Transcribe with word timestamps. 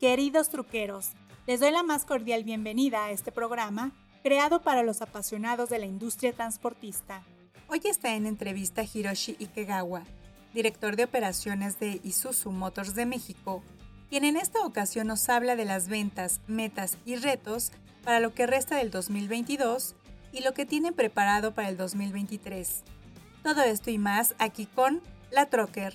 Queridos 0.00 0.50
truqueros, 0.50 1.12
les 1.46 1.60
doy 1.60 1.70
la 1.70 1.82
más 1.82 2.04
cordial 2.04 2.44
bienvenida 2.44 3.06
a 3.06 3.12
este 3.12 3.32
programa 3.32 3.92
creado 4.22 4.60
para 4.60 4.82
los 4.82 5.00
apasionados 5.00 5.70
de 5.70 5.78
la 5.78 5.86
industria 5.86 6.34
transportista. 6.34 7.22
Hoy 7.66 7.80
está 7.84 8.14
en 8.14 8.26
entrevista 8.26 8.82
Hiroshi 8.82 9.36
Ikegawa, 9.38 10.02
director 10.52 10.96
de 10.96 11.04
operaciones 11.04 11.80
de 11.80 11.98
Isuzu 12.04 12.50
Motors 12.50 12.94
de 12.94 13.06
México, 13.06 13.62
quien 14.10 14.24
en 14.24 14.36
esta 14.36 14.60
ocasión 14.66 15.06
nos 15.06 15.30
habla 15.30 15.56
de 15.56 15.64
las 15.64 15.88
ventas, 15.88 16.42
metas 16.46 16.98
y 17.06 17.16
retos 17.16 17.72
para 18.04 18.20
lo 18.20 18.34
que 18.34 18.46
resta 18.46 18.76
del 18.76 18.90
2022 18.90 19.94
y 20.30 20.42
lo 20.42 20.52
que 20.52 20.66
tienen 20.66 20.92
preparado 20.92 21.54
para 21.54 21.70
el 21.70 21.78
2023. 21.78 22.82
Todo 23.42 23.62
esto 23.62 23.90
y 23.90 23.96
más 23.96 24.34
aquí 24.38 24.66
con 24.66 25.00
La 25.30 25.46
Trocker. 25.46 25.94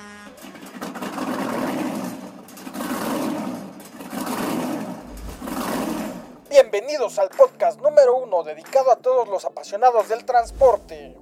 Bienvenidos 6.61 7.17
al 7.17 7.29
podcast 7.29 7.81
número 7.81 8.17
uno 8.17 8.43
dedicado 8.43 8.91
a 8.91 8.95
todos 8.95 9.27
los 9.27 9.45
apasionados 9.45 10.09
del 10.09 10.23
transporte, 10.25 11.17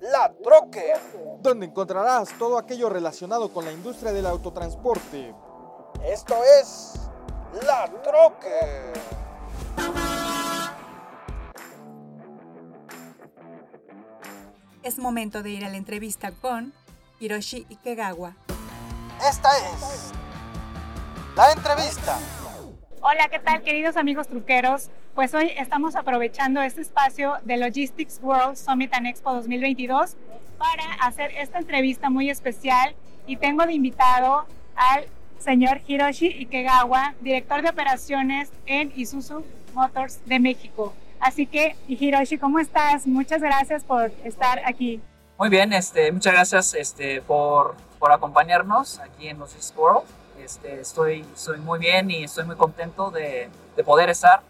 La 0.00 0.32
Troque, 0.42 0.94
donde 1.38 1.66
encontrarás 1.66 2.36
todo 2.36 2.58
aquello 2.58 2.88
relacionado 2.88 3.52
con 3.52 3.64
la 3.64 3.70
industria 3.70 4.10
del 4.10 4.26
autotransporte. 4.26 5.32
Esto 6.04 6.34
es 6.60 6.94
La 7.64 7.88
Troque. 8.02 8.92
Es 14.82 14.98
momento 14.98 15.44
de 15.44 15.50
ir 15.50 15.64
a 15.64 15.68
la 15.68 15.76
entrevista 15.76 16.32
con 16.32 16.74
Hiroshi 17.20 17.64
Ikegawa. 17.68 18.34
Esta 19.24 19.56
es 19.56 20.10
la 21.36 21.52
entrevista. 21.52 22.18
Hola, 23.02 23.28
¿qué 23.30 23.38
tal 23.38 23.62
queridos 23.62 23.96
amigos 23.96 24.28
truqueros? 24.28 24.90
Pues 25.14 25.32
hoy 25.32 25.50
estamos 25.56 25.96
aprovechando 25.96 26.60
este 26.60 26.82
espacio 26.82 27.32
de 27.44 27.56
Logistics 27.56 28.20
World 28.22 28.56
Summit 28.56 28.92
and 28.92 29.06
Expo 29.06 29.32
2022 29.32 30.16
para 30.58 30.84
hacer 31.00 31.30
esta 31.38 31.60
entrevista 31.60 32.10
muy 32.10 32.28
especial 32.28 32.94
y 33.26 33.38
tengo 33.38 33.64
de 33.64 33.72
invitado 33.72 34.44
al 34.76 35.06
señor 35.38 35.80
Hiroshi 35.86 36.26
Ikegawa, 36.26 37.14
director 37.22 37.62
de 37.62 37.70
operaciones 37.70 38.50
en 38.66 38.92
Isuzu 38.94 39.46
Motors 39.72 40.20
de 40.26 40.38
México. 40.38 40.92
Así 41.20 41.46
que, 41.46 41.76
Hiroshi, 41.88 42.36
¿cómo 42.36 42.58
estás? 42.58 43.06
Muchas 43.06 43.40
gracias 43.40 43.82
por 43.82 44.12
estar 44.24 44.60
aquí. 44.66 45.00
Muy 45.38 45.48
bien, 45.48 45.72
este, 45.72 46.12
muchas 46.12 46.34
gracias 46.34 46.74
este, 46.74 47.22
por, 47.22 47.76
por 47.98 48.12
acompañarnos 48.12 48.98
aquí 48.98 49.28
en 49.28 49.38
Logistics 49.38 49.72
World. 49.74 50.19
Este, 50.50 50.80
estoy, 50.80 51.24
estoy 51.32 51.58
muy 51.60 51.78
bien 51.78 52.10
y 52.10 52.24
estoy 52.24 52.44
muy 52.44 52.56
contento 52.56 53.12
de, 53.12 53.48
de 53.76 53.84
poder 53.84 54.10
estar 54.10 54.42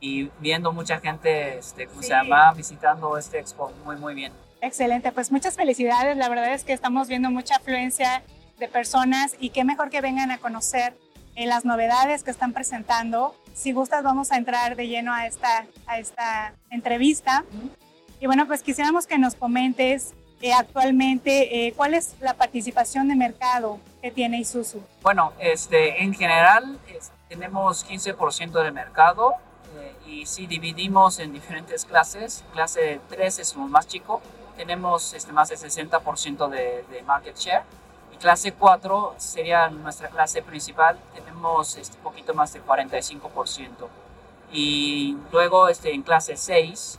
y 0.00 0.30
viendo 0.40 0.72
mucha 0.72 1.00
gente, 1.00 1.58
este, 1.58 1.86
¿cómo 1.86 2.02
se 2.02 2.08
llama? 2.08 2.54
Visitando 2.54 3.18
este 3.18 3.40
expo. 3.40 3.70
Muy, 3.84 3.96
muy 3.96 4.14
bien. 4.14 4.32
Excelente, 4.62 5.12
pues 5.12 5.30
muchas 5.30 5.56
felicidades. 5.56 6.16
La 6.16 6.30
verdad 6.30 6.54
es 6.54 6.64
que 6.64 6.72
estamos 6.72 7.08
viendo 7.08 7.30
mucha 7.30 7.56
afluencia 7.56 8.22
de 8.58 8.68
personas 8.68 9.36
y 9.38 9.50
qué 9.50 9.64
mejor 9.64 9.90
que 9.90 10.00
vengan 10.00 10.30
a 10.30 10.38
conocer 10.38 10.96
eh, 11.36 11.46
las 11.46 11.66
novedades 11.66 12.22
que 12.22 12.30
están 12.30 12.54
presentando. 12.54 13.34
Si 13.52 13.72
gustas, 13.72 14.02
vamos 14.02 14.32
a 14.32 14.38
entrar 14.38 14.76
de 14.76 14.88
lleno 14.88 15.12
a 15.12 15.26
esta, 15.26 15.66
a 15.86 15.98
esta 15.98 16.54
entrevista. 16.70 17.44
Y 18.18 18.26
bueno, 18.26 18.46
pues 18.46 18.62
quisiéramos 18.62 19.06
que 19.06 19.18
nos 19.18 19.34
comentes 19.34 20.14
eh, 20.44 20.52
actualmente, 20.52 21.66
eh, 21.66 21.72
¿cuál 21.74 21.94
es 21.94 22.16
la 22.20 22.34
participación 22.34 23.08
de 23.08 23.16
mercado 23.16 23.78
que 24.02 24.10
tiene 24.10 24.38
Isuzu? 24.40 24.82
Bueno, 25.00 25.32
este, 25.38 26.02
en 26.02 26.12
general 26.12 26.78
tenemos 27.30 27.88
15% 27.88 28.62
del 28.62 28.74
mercado 28.74 29.32
eh, 29.74 29.94
y 30.06 30.26
si 30.26 30.46
dividimos 30.46 31.18
en 31.18 31.32
diferentes 31.32 31.86
clases, 31.86 32.44
clase 32.52 33.00
3 33.08 33.38
es 33.38 33.56
lo 33.56 33.62
más 33.62 33.86
chico, 33.88 34.20
tenemos 34.54 35.14
este, 35.14 35.32
más 35.32 35.48
del 35.48 35.58
60% 35.58 36.50
de, 36.50 36.84
de, 36.90 37.02
market 37.04 37.38
share. 37.38 37.62
Y 38.12 38.18
clase 38.18 38.52
4 38.52 39.14
sería 39.16 39.68
nuestra 39.70 40.10
clase 40.10 40.42
principal, 40.42 40.98
tenemos 41.14 41.74
este 41.78 41.96
poquito 42.02 42.34
más 42.34 42.52
del 42.52 42.66
45% 42.66 43.88
y 44.52 45.16
luego 45.32 45.68
este, 45.68 45.94
en 45.94 46.02
clase 46.02 46.36
6, 46.36 46.98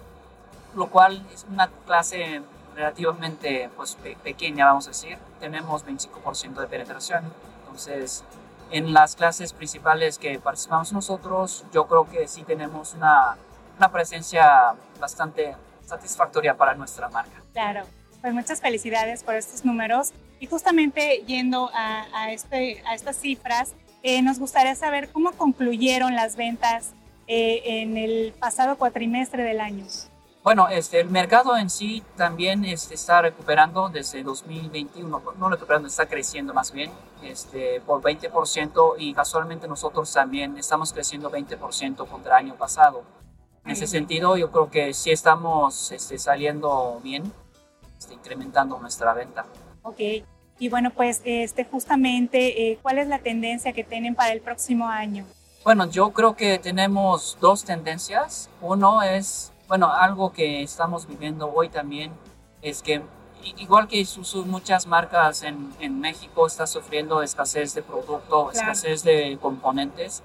lo 0.73 0.87
cual 0.87 1.23
es 1.31 1.45
una 1.47 1.69
clase 1.85 2.41
relativamente 2.75 3.69
pues, 3.75 3.95
pe 3.95 4.17
pequeña, 4.23 4.65
vamos 4.65 4.85
a 4.87 4.89
decir. 4.89 5.17
Tenemos 5.39 5.85
25% 5.85 6.55
de 6.55 6.67
penetración. 6.67 7.23
Entonces, 7.61 8.23
en 8.71 8.93
las 8.93 9.15
clases 9.15 9.53
principales 9.53 10.17
que 10.17 10.39
participamos 10.39 10.91
nosotros, 10.91 11.65
yo 11.71 11.87
creo 11.87 12.09
que 12.09 12.27
sí 12.27 12.43
tenemos 12.43 12.93
una, 12.93 13.37
una 13.77 13.91
presencia 13.91 14.75
bastante 14.99 15.55
satisfactoria 15.85 16.55
para 16.57 16.73
nuestra 16.75 17.09
marca. 17.09 17.41
Claro, 17.53 17.85
pues 18.21 18.33
muchas 18.33 18.61
felicidades 18.61 19.23
por 19.23 19.35
estos 19.35 19.63
números. 19.65 20.13
Y 20.39 20.47
justamente 20.47 21.23
yendo 21.25 21.69
a, 21.73 22.05
a, 22.13 22.31
este, 22.31 22.83
a 22.85 22.95
estas 22.95 23.17
cifras, 23.17 23.73
eh, 24.03 24.21
nos 24.21 24.37
gustaría 24.39 24.75
saber 24.75 25.09
cómo 25.11 25.31
concluyeron 25.31 26.15
las 26.15 26.35
ventas 26.35 26.93
eh, 27.27 27.81
en 27.81 27.97
el 27.97 28.33
pasado 28.39 28.77
cuatrimestre 28.77 29.43
del 29.43 29.59
año. 29.59 29.85
Bueno, 30.45 30.69
este, 30.69 30.99
el 30.99 31.09
mercado 31.09 31.57
en 31.57 31.71
sí 31.71 32.03
también 32.15 32.65
este, 32.65 32.93
está 32.93 33.19
recuperando 33.19 33.89
desde 33.89 34.21
2021, 34.21 35.23
no 35.39 35.49
recuperando, 35.49 35.87
está 35.87 36.05
creciendo 36.05 36.53
más 36.53 36.71
bien 36.71 36.91
este, 37.23 37.81
por 37.81 37.99
20% 38.03 38.93
y 38.99 39.15
casualmente 39.15 39.67
nosotros 39.67 40.13
también 40.13 40.55
estamos 40.55 40.93
creciendo 40.93 41.31
20% 41.31 42.07
contra 42.07 42.37
el 42.37 42.45
año 42.45 42.55
pasado. 42.57 43.01
En 43.65 43.71
ese 43.71 43.87
sentido, 43.87 44.37
yo 44.37 44.51
creo 44.51 44.69
que 44.69 44.93
sí 44.93 45.09
estamos 45.09 45.91
este, 45.91 46.19
saliendo 46.19 47.01
bien, 47.03 47.23
este, 47.97 48.13
incrementando 48.13 48.77
nuestra 48.77 49.15
venta. 49.15 49.47
Ok, 49.81 49.99
y 50.59 50.69
bueno, 50.69 50.91
pues 50.91 51.23
este, 51.25 51.65
justamente, 51.65 52.69
eh, 52.69 52.77
¿cuál 52.83 52.99
es 52.99 53.07
la 53.07 53.17
tendencia 53.17 53.73
que 53.73 53.83
tienen 53.83 54.13
para 54.13 54.31
el 54.31 54.41
próximo 54.41 54.87
año? 54.87 55.25
Bueno, 55.63 55.89
yo 55.89 56.11
creo 56.11 56.35
que 56.35 56.59
tenemos 56.59 57.35
dos 57.41 57.63
tendencias. 57.63 58.51
Uno 58.61 59.01
es 59.01 59.51
bueno, 59.67 59.91
algo 59.91 60.31
que 60.31 60.61
estamos 60.61 61.07
viviendo 61.07 61.51
hoy 61.51 61.69
también 61.69 62.11
es 62.61 62.81
que 62.81 63.01
igual 63.57 63.87
que 63.87 64.05
muchas 64.45 64.87
marcas 64.87 65.43
en, 65.43 65.73
en 65.79 65.99
México 65.99 66.47
están 66.47 66.67
sufriendo 66.67 67.21
escasez 67.21 67.73
de 67.73 67.81
producto, 67.81 68.49
claro. 68.49 68.51
escasez 68.51 69.03
de 69.03 69.37
componentes 69.41 70.23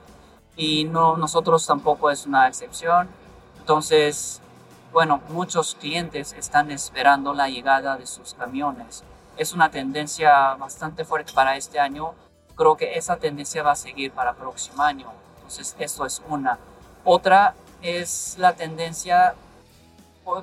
y 0.57 0.85
no, 0.85 1.17
nosotros 1.17 1.67
tampoco 1.67 2.11
es 2.11 2.27
una 2.27 2.49
excepción. 2.49 3.09
Entonces, 3.59 4.41
bueno, 4.93 5.21
muchos 5.29 5.75
clientes 5.75 6.33
están 6.33 6.71
esperando 6.71 7.33
la 7.33 7.49
llegada 7.49 7.97
de 7.97 8.07
sus 8.07 8.35
camiones. 8.35 9.05
Es 9.37 9.53
una 9.53 9.71
tendencia 9.71 10.55
bastante 10.55 11.05
fuerte 11.05 11.33
para 11.33 11.57
este 11.57 11.79
año. 11.79 12.13
Creo 12.57 12.77
que 12.77 12.99
esa 12.99 13.17
tendencia 13.17 13.63
va 13.63 13.73
a 13.73 13.77
seguir 13.77 14.13
para 14.13 14.31
el 14.31 14.37
próximo 14.37 14.83
año. 14.83 15.11
Entonces, 15.37 15.77
esto 15.79 16.05
es 16.05 16.21
una. 16.29 16.59
Otra 17.05 17.55
es 17.83 18.37
la 18.39 18.55
tendencia, 18.55 19.35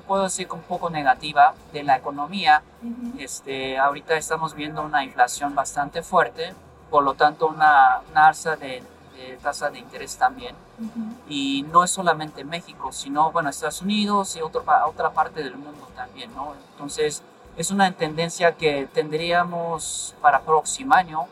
puedo 0.06 0.24
decir, 0.24 0.48
un 0.52 0.62
poco 0.62 0.90
negativa 0.90 1.54
de 1.72 1.82
la 1.82 1.96
economía. 1.96 2.62
Uh 2.82 2.86
-huh. 2.86 3.20
este, 3.20 3.78
ahorita 3.78 4.16
estamos 4.16 4.54
viendo 4.54 4.82
una 4.82 5.04
inflación 5.04 5.54
bastante 5.54 6.02
fuerte, 6.02 6.54
por 6.90 7.02
lo 7.04 7.14
tanto 7.14 7.46
una, 7.46 8.00
una 8.10 8.28
alza 8.28 8.56
de, 8.56 8.82
de, 9.16 9.38
tasa 9.42 9.70
de 9.70 9.78
interés 9.78 10.16
también. 10.16 10.54
Uh 10.78 10.84
-huh. 10.84 11.14
Y 11.28 11.62
no 11.72 11.84
es 11.84 11.90
solamente 11.90 12.44
México, 12.44 12.92
sino, 12.92 13.30
bueno, 13.32 13.50
Estados 13.50 13.82
Unidos 13.82 14.36
y 14.36 14.42
otro, 14.42 14.64
otra 14.86 15.10
parte 15.10 15.42
del 15.42 15.56
mundo 15.56 15.88
también, 15.94 16.34
¿no? 16.34 16.54
Entonces, 16.72 17.22
es 17.56 17.72
una 17.72 17.90
tendencia 17.90 18.52
que 18.52 18.86
tendríamos 18.92 20.14
para 20.20 20.40
próximo 20.40 20.94
año 20.94 21.26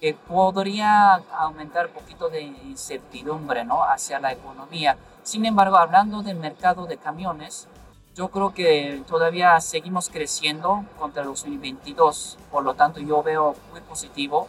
que 0.00 0.14
podría 0.14 1.14
aumentar 1.38 1.86
un 1.86 1.92
poquito 1.92 2.28
de 2.28 2.42
incertidumbre 2.42 3.64
¿no? 3.64 3.82
hacia 3.82 4.20
la 4.20 4.32
economía. 4.32 4.96
Sin 5.28 5.44
embargo, 5.44 5.76
hablando 5.76 6.22
del 6.22 6.38
mercado 6.38 6.86
de 6.86 6.96
camiones, 6.96 7.68
yo 8.14 8.30
creo 8.30 8.54
que 8.54 9.02
todavía 9.06 9.60
seguimos 9.60 10.08
creciendo 10.08 10.86
contra 10.98 11.20
el 11.20 11.28
2022, 11.28 12.38
por 12.50 12.64
lo 12.64 12.72
tanto 12.72 12.98
yo 12.98 13.22
veo 13.22 13.54
muy 13.70 13.82
positivo 13.82 14.48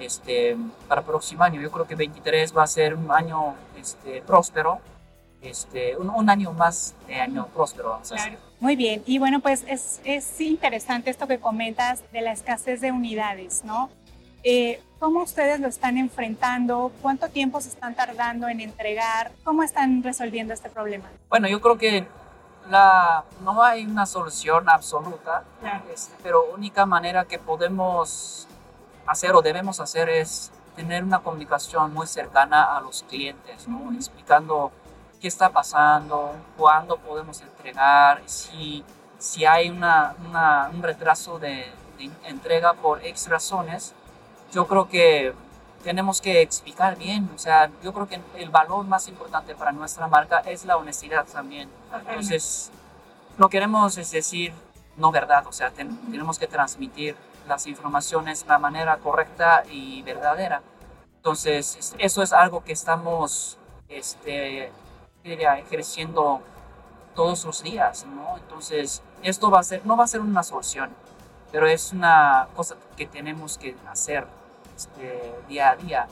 este, 0.00 0.56
para 0.88 1.02
el 1.02 1.06
próximo 1.06 1.44
año. 1.44 1.60
Yo 1.60 1.70
creo 1.70 1.86
que 1.86 1.94
23 1.94 2.56
va 2.56 2.62
a 2.62 2.66
ser 2.66 2.94
un 2.94 3.10
año 3.12 3.54
este, 3.76 4.22
próspero 4.22 4.80
este, 5.42 5.94
un, 5.98 6.30
año 6.30 6.54
más 6.54 6.94
de 7.06 7.20
año 7.20 7.46
próspero. 7.48 8.00
Muy 8.60 8.76
bien, 8.76 9.02
y 9.04 9.18
bueno, 9.18 9.40
pues 9.40 9.62
es, 9.68 10.00
es, 10.04 10.40
interesante 10.40 11.10
esto 11.10 11.26
que 11.26 11.38
comentas 11.38 12.02
de 12.12 12.22
la 12.22 12.32
escasez 12.32 12.80
de 12.80 12.92
unidades, 12.92 13.62
¿no? 13.62 13.90
Eh, 14.44 14.80
¿Cómo 15.00 15.22
ustedes 15.22 15.58
lo 15.58 15.68
están 15.68 15.96
enfrentando? 15.96 16.92
¿Cuánto 17.00 17.28
tiempo 17.28 17.60
se 17.60 17.70
están 17.70 17.94
tardando 17.94 18.46
en 18.48 18.60
entregar? 18.60 19.32
¿Cómo 19.42 19.62
están 19.62 20.02
resolviendo 20.02 20.52
este 20.52 20.68
problema? 20.68 21.10
Bueno, 21.30 21.48
yo 21.48 21.60
creo 21.60 21.78
que 21.78 22.06
la, 22.70 23.24
no 23.42 23.62
hay 23.62 23.84
una 23.84 24.06
solución 24.06 24.68
absoluta, 24.68 25.44
este, 25.92 26.14
pero 26.22 26.44
única 26.54 26.86
manera 26.86 27.24
que 27.24 27.38
podemos 27.38 28.46
hacer 29.06 29.32
o 29.32 29.42
debemos 29.42 29.80
hacer 29.80 30.08
es 30.08 30.52
tener 30.76 31.04
una 31.04 31.20
comunicación 31.20 31.92
muy 31.92 32.06
cercana 32.06 32.76
a 32.76 32.80
los 32.80 33.02
clientes, 33.04 33.68
¿no? 33.68 33.92
explicando 33.92 34.72
qué 35.20 35.28
está 35.28 35.50
pasando, 35.50 36.34
cuándo 36.56 36.96
podemos 36.98 37.40
entregar, 37.40 38.22
si, 38.26 38.84
si 39.18 39.44
hay 39.44 39.70
una, 39.70 40.14
una, 40.26 40.70
un 40.72 40.82
retraso 40.82 41.38
de, 41.38 41.70
de, 41.98 42.10
entrega 42.24 42.74
por 42.74 43.04
X 43.04 43.28
razones, 43.28 43.94
yo 44.54 44.66
creo 44.66 44.88
que 44.88 45.34
tenemos 45.82 46.20
que 46.20 46.40
explicar 46.40 46.96
bien, 46.96 47.28
o 47.34 47.38
sea, 47.38 47.70
yo 47.82 47.92
creo 47.92 48.08
que 48.08 48.20
el 48.36 48.48
valor 48.48 48.86
más 48.86 49.08
importante 49.08 49.54
para 49.54 49.72
nuestra 49.72 50.06
marca 50.06 50.38
es 50.40 50.64
la 50.64 50.76
honestidad 50.76 51.26
también. 51.26 51.68
Entonces, 52.08 52.70
no 53.36 53.48
queremos 53.48 53.98
es 53.98 54.10
decir 54.10 54.54
no 54.96 55.10
verdad, 55.10 55.46
o 55.46 55.52
sea, 55.52 55.70
tenemos 55.70 56.38
que 56.38 56.46
transmitir 56.46 57.16
las 57.48 57.66
informaciones 57.66 58.42
de 58.42 58.48
la 58.48 58.58
manera 58.58 58.96
correcta 58.98 59.64
y 59.70 60.02
verdadera. 60.02 60.62
Entonces, 61.16 61.94
eso 61.98 62.22
es 62.22 62.32
algo 62.32 62.62
que 62.62 62.72
estamos 62.72 63.58
este, 63.88 64.70
ejerciendo 65.24 66.40
todos 67.14 67.44
los 67.44 67.62
días, 67.62 68.06
¿no? 68.06 68.36
Entonces, 68.36 69.02
esto 69.22 69.50
va 69.50 69.60
a 69.60 69.62
ser, 69.62 69.84
no 69.84 69.96
va 69.96 70.04
a 70.04 70.08
ser 70.08 70.20
una 70.20 70.42
solución, 70.42 70.90
pero 71.50 71.66
es 71.66 71.92
una 71.92 72.48
cosa 72.54 72.76
que 72.96 73.06
tenemos 73.06 73.58
que 73.58 73.76
hacer 73.90 74.26
este, 74.76 75.34
día 75.48 75.70
a 75.70 75.76
día. 75.76 76.06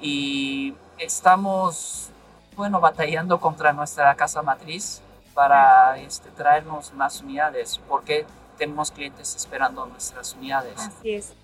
Y 0.00 0.74
estamos, 0.98 2.10
bueno, 2.56 2.80
batallando 2.80 3.40
contra 3.40 3.72
nuestra 3.72 4.14
casa 4.14 4.42
matriz 4.42 5.00
para 5.34 5.98
este, 5.98 6.30
traernos 6.30 6.92
más 6.94 7.20
unidades, 7.20 7.80
porque 7.88 8.26
tenemos 8.56 8.90
clientes 8.90 9.34
esperando 9.36 9.86
nuestras 9.86 10.34
unidades. 10.34 10.78
Así 10.78 11.10
es. 11.10 11.34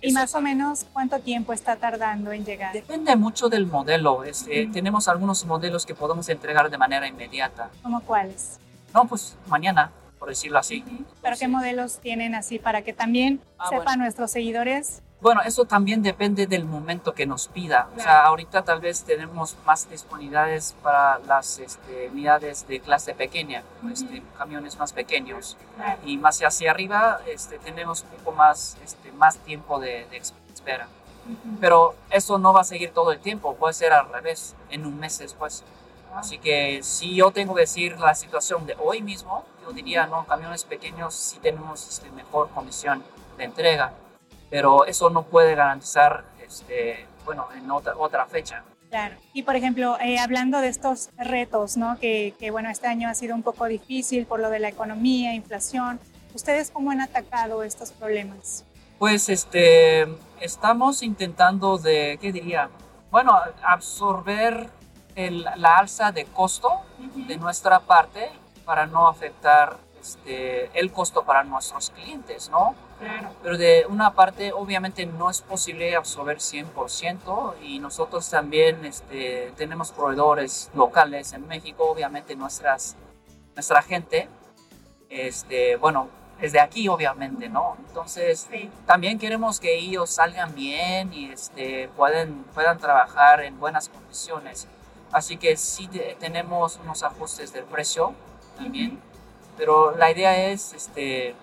¿Y 0.00 0.12
más 0.12 0.34
o 0.34 0.40
menos 0.40 0.84
cuánto 0.92 1.18
tiempo 1.20 1.52
está 1.52 1.76
tardando 1.76 2.32
en 2.32 2.44
llegar? 2.44 2.72
Depende 2.72 3.16
mucho 3.16 3.48
del 3.48 3.66
modelo. 3.66 4.24
Este, 4.24 4.66
Tenemos 4.66 5.08
algunos 5.08 5.44
modelos 5.46 5.86
que 5.86 5.94
podemos 5.94 6.28
entregar 6.28 6.70
de 6.70 6.78
manera 6.78 7.06
inmediata. 7.06 7.70
¿Cómo 7.82 8.00
cuáles? 8.02 8.58
No, 8.92 9.06
pues 9.06 9.36
mañana, 9.46 9.90
por 10.18 10.28
decirlo 10.28 10.58
así. 10.58 10.84
¿Pero 11.22 11.36
qué 11.38 11.48
modelos 11.48 11.98
tienen 11.98 12.34
así 12.34 12.58
para 12.58 12.82
que 12.82 12.92
también 12.92 13.40
ah, 13.58 13.68
sepan 13.70 13.98
nuestros 13.98 14.30
seguidores 14.30 15.02
bueno, 15.20 15.40
eso 15.44 15.64
también 15.64 16.02
depende 16.02 16.46
del 16.46 16.64
momento 16.64 17.12
que 17.12 17.26
nos 17.26 17.48
pida. 17.48 17.88
O 17.96 18.00
sea, 18.00 18.24
ahorita 18.26 18.62
tal 18.62 18.80
vez 18.80 19.02
tenemos 19.02 19.56
más 19.66 19.90
disponibilidades 19.90 20.76
para 20.80 21.18
las 21.20 21.58
este, 21.58 22.08
unidades 22.12 22.68
de 22.68 22.78
clase 22.78 23.14
pequeña, 23.14 23.64
este, 23.92 24.22
camiones 24.36 24.78
más 24.78 24.92
pequeños. 24.92 25.56
Y 26.04 26.18
más 26.18 26.40
hacia 26.40 26.70
arriba 26.70 27.20
este, 27.26 27.58
tenemos 27.58 28.04
un 28.04 28.10
poco 28.10 28.32
más, 28.32 28.76
este, 28.84 29.10
más 29.12 29.38
tiempo 29.38 29.80
de, 29.80 30.06
espera. 30.54 30.86
Pero 31.60 31.96
eso 32.10 32.38
no 32.38 32.52
va 32.52 32.60
a 32.60 32.64
seguir 32.64 32.92
todo 32.92 33.10
el 33.10 33.18
tiempo, 33.18 33.56
puede 33.56 33.74
ser 33.74 33.92
al 33.92 34.08
revés, 34.10 34.54
en 34.70 34.86
un 34.86 35.00
mes 35.00 35.18
después. 35.18 35.64
Así 36.14 36.38
que 36.38 36.82
si 36.84 37.16
yo 37.16 37.32
tengo 37.32 37.54
que 37.56 37.62
decir 37.62 37.98
la 37.98 38.14
situación 38.14 38.66
de 38.66 38.76
hoy 38.78 39.02
mismo, 39.02 39.44
yo 39.62 39.72
diría, 39.72 40.06
no, 40.06 40.24
camiones 40.26 40.64
pequeños 40.64 41.12
sí 41.14 41.38
tenemos 41.40 41.86
este, 41.88 42.08
mejor 42.12 42.48
condición 42.50 43.02
de 43.36 43.44
entrega 43.44 43.92
pero 44.50 44.84
eso 44.84 45.10
no 45.10 45.24
puede 45.24 45.54
garantizar, 45.54 46.24
este, 46.44 47.06
bueno, 47.24 47.48
en 47.56 47.70
otra, 47.70 47.94
otra 47.96 48.26
fecha. 48.26 48.64
Claro. 48.88 49.16
Y 49.34 49.42
por 49.42 49.54
ejemplo, 49.54 49.98
eh, 50.00 50.18
hablando 50.18 50.60
de 50.60 50.68
estos 50.68 51.10
retos, 51.16 51.76
¿no? 51.76 51.98
Que, 51.98 52.34
que, 52.38 52.50
bueno, 52.50 52.70
este 52.70 52.86
año 52.86 53.08
ha 53.08 53.14
sido 53.14 53.34
un 53.34 53.42
poco 53.42 53.66
difícil 53.66 54.24
por 54.26 54.40
lo 54.40 54.48
de 54.48 54.60
la 54.60 54.68
economía, 54.68 55.34
inflación. 55.34 56.00
¿Ustedes 56.34 56.70
cómo 56.70 56.90
han 56.90 57.00
atacado 57.00 57.62
estos 57.62 57.92
problemas? 57.92 58.64
Pues 58.98 59.28
este, 59.28 60.08
estamos 60.40 61.02
intentando 61.02 61.78
de, 61.78 62.18
¿qué 62.20 62.32
diría? 62.32 62.70
Bueno, 63.10 63.38
absorber 63.62 64.70
el, 65.14 65.42
la 65.56 65.78
alza 65.78 66.10
de 66.12 66.24
costo 66.24 66.68
de 66.98 67.36
nuestra 67.36 67.80
parte 67.80 68.30
para 68.64 68.86
no 68.86 69.08
afectar 69.08 69.76
este, 70.00 70.70
el 70.78 70.92
costo 70.92 71.24
para 71.24 71.44
nuestros 71.44 71.90
clientes, 71.90 72.50
¿no? 72.50 72.74
Pero 73.42 73.56
de 73.56 73.86
una 73.88 74.14
parte, 74.14 74.52
obviamente, 74.52 75.06
no 75.06 75.30
es 75.30 75.40
posible 75.40 75.94
absorber 75.94 76.38
100% 76.38 77.54
y 77.62 77.78
nosotros 77.78 78.28
también 78.28 78.84
este, 78.84 79.52
tenemos 79.56 79.92
proveedores 79.92 80.70
locales 80.74 81.32
en 81.32 81.46
México, 81.46 81.84
obviamente 81.88 82.34
nuestras, 82.34 82.96
nuestra 83.54 83.82
gente, 83.82 84.28
este, 85.08 85.76
bueno, 85.76 86.08
es 86.40 86.52
de 86.52 86.60
aquí, 86.60 86.88
obviamente, 86.88 87.48
¿no? 87.48 87.76
Entonces, 87.88 88.48
también 88.86 89.18
queremos 89.18 89.58
que 89.58 89.76
ellos 89.76 90.10
salgan 90.10 90.54
bien 90.54 91.12
y 91.12 91.30
este, 91.30 91.88
pueden, 91.96 92.44
puedan 92.54 92.78
trabajar 92.78 93.42
en 93.42 93.58
buenas 93.58 93.88
condiciones. 93.88 94.68
Así 95.10 95.36
que 95.36 95.56
sí 95.56 95.88
tenemos 96.20 96.78
unos 96.82 97.02
ajustes 97.02 97.52
del 97.52 97.64
precio 97.64 98.14
también, 98.56 99.00
pero 99.56 99.96
la 99.96 100.10
idea 100.10 100.50
es 100.50 100.74
este, 100.74 101.34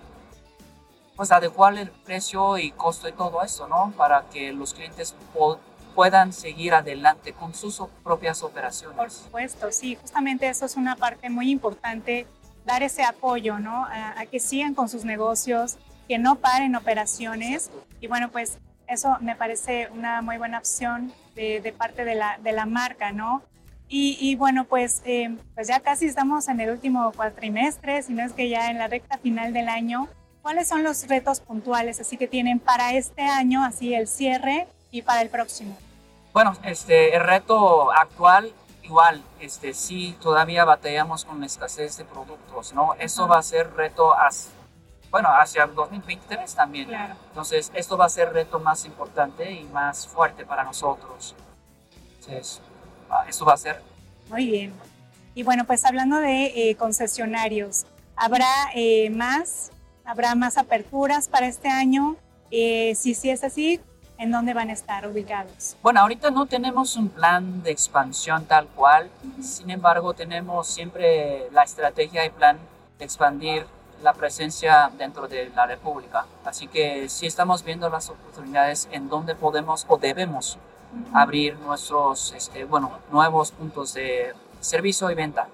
pues 1.16 1.32
adecuar 1.32 1.76
el 1.78 1.90
precio 1.90 2.58
y 2.58 2.70
costo 2.70 3.08
y 3.08 3.12
todo 3.12 3.42
eso, 3.42 3.66
¿no? 3.66 3.92
Para 3.96 4.26
que 4.30 4.52
los 4.52 4.74
clientes 4.74 5.16
puedan 5.94 6.32
seguir 6.32 6.74
adelante 6.74 7.32
con 7.32 7.54
sus 7.54 7.82
propias 8.04 8.42
operaciones. 8.42 8.96
Por 8.96 9.10
supuesto, 9.10 9.72
sí, 9.72 9.96
justamente 9.96 10.48
eso 10.48 10.66
es 10.66 10.76
una 10.76 10.94
parte 10.94 11.30
muy 11.30 11.50
importante, 11.50 12.26
dar 12.66 12.82
ese 12.82 13.02
apoyo, 13.02 13.58
¿no? 13.58 13.86
A, 13.86 14.26
que 14.30 14.38
sigan 14.38 14.74
con 14.74 14.90
sus 14.90 15.04
negocios, 15.04 15.78
que 16.06 16.18
no 16.18 16.36
paren 16.36 16.76
operaciones. 16.76 17.70
Y 18.00 18.08
bueno, 18.08 18.30
pues 18.30 18.58
eso 18.86 19.16
me 19.20 19.34
parece 19.36 19.88
una 19.92 20.20
muy 20.20 20.36
buena 20.36 20.58
opción 20.58 21.12
de, 21.34 21.74
parte 21.76 22.04
de 22.04 22.14
la, 22.14 22.38
de 22.42 22.52
la 22.52 22.66
marca, 22.66 23.12
¿no? 23.12 23.42
Y, 23.88 24.34
bueno, 24.34 24.64
pues, 24.64 25.00
eh, 25.04 25.36
pues 25.54 25.68
ya 25.68 25.78
casi 25.78 26.06
estamos 26.06 26.48
en 26.48 26.60
el 26.60 26.70
último 26.70 27.12
cuatrimestre, 27.12 28.02
si 28.02 28.14
no 28.14 28.24
es 28.24 28.32
que 28.32 28.48
ya 28.48 28.70
en 28.70 28.78
la 28.78 28.88
recta 28.88 29.16
final 29.18 29.52
del 29.52 29.68
año. 29.68 30.08
¿Cuáles 30.46 30.68
son 30.68 30.84
los 30.84 31.08
retos 31.08 31.40
puntuales 31.40 31.98
así 31.98 32.16
que 32.16 32.28
tienen 32.28 32.60
para 32.60 32.92
este 32.92 33.22
año, 33.22 33.64
así 33.64 33.94
el 33.94 34.06
cierre 34.06 34.68
y 34.92 35.02
para 35.02 35.20
el 35.20 35.28
próximo? 35.28 35.76
Bueno, 36.32 36.56
este, 36.62 37.16
el 37.16 37.24
reto 37.24 37.90
actual 37.90 38.52
igual, 38.84 39.24
este, 39.40 39.74
sí, 39.74 40.16
todavía 40.22 40.64
batallamos 40.64 41.24
con 41.24 41.40
la 41.40 41.46
escasez 41.46 41.96
de 41.96 42.04
productos, 42.04 42.72
¿no? 42.74 42.94
Eso 42.94 43.26
va 43.26 43.38
a 43.38 43.42
ser 43.42 43.74
reto, 43.74 44.12
hacia, 44.16 44.52
bueno, 45.10 45.30
hacia 45.30 45.64
el 45.64 45.74
2023 45.74 46.54
también. 46.54 46.90
Entonces, 46.94 47.72
esto 47.74 47.96
va 47.96 48.04
a 48.04 48.08
ser 48.08 48.32
reto 48.32 48.60
más 48.60 48.84
importante 48.84 49.50
y 49.50 49.64
más 49.64 50.06
fuerte 50.06 50.46
para 50.46 50.62
nosotros. 50.62 51.34
Entonces, 52.20 52.62
ah, 53.10 53.24
eso 53.28 53.44
va 53.44 53.54
a 53.54 53.56
ser. 53.56 53.82
Muy 54.30 54.46
bien. 54.46 54.72
Y 55.34 55.42
bueno, 55.42 55.64
pues 55.64 55.84
hablando 55.84 56.20
de 56.20 56.70
eh, 56.70 56.76
concesionarios, 56.76 57.84
¿habrá 58.14 58.70
eh, 58.76 59.10
más 59.10 59.72
¿Habrá 60.06 60.36
más 60.36 60.56
aperturas 60.56 61.28
para 61.28 61.48
este 61.48 61.68
año? 61.68 62.14
Eh, 62.52 62.94
si 62.94 63.14
sí 63.14 63.28
es 63.28 63.42
así, 63.42 63.80
¿en 64.18 64.30
dónde 64.30 64.54
van 64.54 64.70
a 64.70 64.72
estar 64.72 65.06
ubicados? 65.08 65.76
Bueno, 65.82 66.00
ahorita 66.00 66.30
no 66.30 66.46
tenemos 66.46 66.94
un 66.96 67.08
plan 67.08 67.62
de 67.64 67.72
expansión 67.72 68.44
tal 68.44 68.68
cual, 68.68 69.10
sin 69.42 69.68
embargo 69.68 70.14
tenemos 70.14 70.68
siempre 70.68 71.50
la 71.50 71.64
estrategia 71.64 72.24
y 72.24 72.30
plan 72.30 72.56
de 73.00 73.04
expandir 73.04 73.66
la 74.00 74.12
presencia 74.12 74.92
dentro 74.96 75.26
de 75.26 75.50
la 75.56 75.66
República. 75.66 76.24
Así 76.44 76.68
que 76.68 77.08
sí 77.08 77.26
estamos 77.26 77.64
viendo 77.64 77.88
las 77.90 78.08
oportunidades 78.08 78.88
en 78.92 79.08
donde 79.08 79.34
podemos 79.34 79.84
o 79.88 79.96
debemos 79.96 80.56
abrir 81.12 81.58
nuestros 81.58 82.32
este, 82.32 82.64
bueno, 82.64 82.92
nuevos 83.10 83.50
puntos 83.50 83.94
de 83.94 84.34
servicio 84.60 85.10
y 85.10 85.16
venta. 85.16 85.48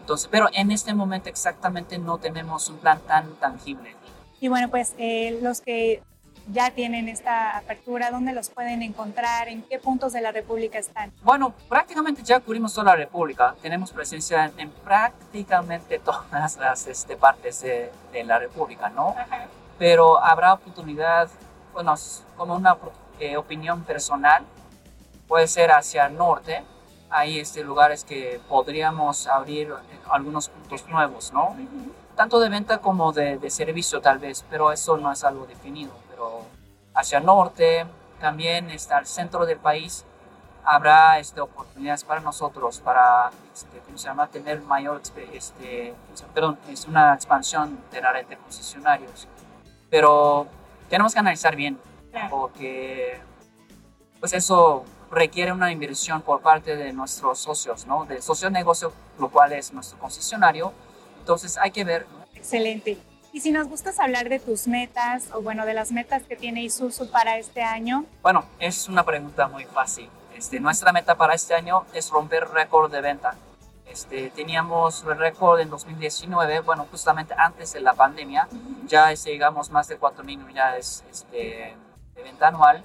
Entonces, 0.00 0.28
pero 0.30 0.48
en 0.52 0.70
este 0.70 0.94
momento 0.94 1.28
exactamente 1.28 1.98
no 1.98 2.18
tenemos 2.18 2.68
un 2.68 2.78
plan 2.78 3.00
tan 3.00 3.34
tangible. 3.36 3.94
Y 4.40 4.48
bueno, 4.48 4.68
pues 4.68 4.94
eh, 4.98 5.38
los 5.42 5.60
que 5.60 6.02
ya 6.52 6.70
tienen 6.70 7.08
esta 7.08 7.56
apertura, 7.56 8.10
¿dónde 8.10 8.32
los 8.32 8.50
pueden 8.50 8.82
encontrar? 8.82 9.48
¿En 9.48 9.62
qué 9.62 9.78
puntos 9.78 10.12
de 10.12 10.20
la 10.20 10.30
República 10.30 10.78
están? 10.78 11.12
Bueno, 11.22 11.52
prácticamente 11.68 12.22
ya 12.22 12.40
cubrimos 12.40 12.72
toda 12.72 12.92
la 12.92 12.96
República. 12.96 13.54
Tenemos 13.62 13.92
presencia 13.92 14.52
en, 14.56 14.70
prácticamente 14.70 15.98
todas 16.04 16.56
las 16.56 16.86
este, 16.86 17.16
partes 17.16 17.62
de, 17.62 17.90
de, 18.12 18.24
la 18.24 18.38
República, 18.38 18.88
¿no? 18.90 19.14
Pero 19.78 20.22
habrá 20.22 20.54
oportunidad, 20.54 21.28
bueno, 21.72 21.94
como 22.36 22.54
una 22.54 22.76
eh, 23.18 23.36
opinión 23.36 23.82
personal, 23.82 24.44
puede 25.26 25.48
ser 25.48 25.72
hacia 25.72 26.06
el 26.06 26.16
norte, 26.16 26.62
hay 27.10 27.38
este, 27.38 27.62
lugares 27.62 28.04
que 28.04 28.40
podríamos 28.48 29.26
abrir 29.26 29.72
algunos 30.10 30.48
puntos 30.48 30.86
nuevos, 30.88 31.32
¿no? 31.32 31.56
Tanto 32.14 32.40
de 32.40 32.48
venta 32.48 32.78
como 32.78 33.12
de, 33.12 33.38
de 33.38 33.50
servicio 33.50 34.00
tal 34.00 34.18
vez, 34.18 34.44
pero 34.50 34.72
eso 34.72 34.96
no 34.96 35.12
es 35.12 35.22
algo 35.24 35.46
definido. 35.46 35.92
Pero 36.10 36.42
hacia 36.94 37.18
el 37.18 37.26
norte, 37.26 37.86
también 38.20 38.70
está 38.70 38.98
el 38.98 39.06
centro 39.06 39.44
del 39.46 39.58
país, 39.58 40.06
habrá 40.66 41.18
este, 41.18 41.40
oportunidades 41.40 42.02
para 42.04 42.20
nosotros 42.20 42.80
para 42.80 43.30
este, 43.54 43.78
¿cómo 43.78 43.96
se 43.96 44.08
llama? 44.08 44.26
tener 44.26 44.60
mayor 44.62 45.00
este, 45.32 45.94
perdón, 46.34 46.58
es 46.68 46.86
una 46.86 47.14
expansión 47.14 47.78
de 47.92 48.00
la 48.00 48.12
red 48.12 48.26
de 48.26 48.36
concesionarios 48.36 49.28
pero 49.88 50.48
tenemos 50.90 51.14
que 51.14 51.20
analizar 51.20 51.54
bien 51.54 51.78
porque 52.28 53.20
pues 54.18 54.32
eso 54.32 54.84
requiere 55.10 55.52
una 55.52 55.70
inversión 55.70 56.22
por 56.22 56.40
parte 56.40 56.76
de 56.76 56.92
nuestros 56.92 57.38
socios, 57.38 57.86
¿no? 57.86 58.04
Del 58.04 58.22
socio 58.22 58.50
negocio, 58.50 58.92
lo 59.18 59.28
cual 59.28 59.52
es 59.52 59.72
nuestro 59.72 59.98
concesionario. 59.98 60.72
Entonces 61.18 61.56
hay 61.58 61.70
que 61.70 61.84
ver. 61.84 62.06
Excelente. 62.34 62.98
Y 63.32 63.40
si 63.40 63.52
nos 63.52 63.68
gustas 63.68 64.00
hablar 64.00 64.28
de 64.28 64.38
tus 64.38 64.66
metas 64.66 65.28
o 65.32 65.42
bueno, 65.42 65.66
de 65.66 65.74
las 65.74 65.92
metas 65.92 66.22
que 66.22 66.36
tiene 66.36 66.62
Isuzu 66.62 67.10
para 67.10 67.38
este 67.38 67.62
año. 67.62 68.06
Bueno, 68.22 68.44
es 68.58 68.88
una 68.88 69.04
pregunta 69.04 69.48
muy 69.48 69.64
fácil. 69.64 70.08
Este, 70.34 70.60
nuestra 70.60 70.92
meta 70.92 71.16
para 71.16 71.34
este 71.34 71.54
año 71.54 71.84
es 71.92 72.10
romper 72.10 72.48
récord 72.48 72.90
de 72.90 73.00
venta. 73.00 73.34
Este, 73.86 74.30
teníamos 74.30 75.04
el 75.04 75.16
récord 75.16 75.60
en 75.60 75.70
2019, 75.70 76.60
bueno, 76.60 76.86
justamente 76.90 77.34
antes 77.36 77.72
de 77.72 77.80
la 77.80 77.94
pandemia, 77.94 78.48
ya 78.86 79.12
este, 79.12 79.30
llegamos 79.30 79.70
más 79.70 79.88
de 79.88 79.98
4.000 79.98 80.44
unidades 80.44 81.04
este, 81.10 81.76
de 82.14 82.22
venta 82.22 82.48
anual 82.48 82.82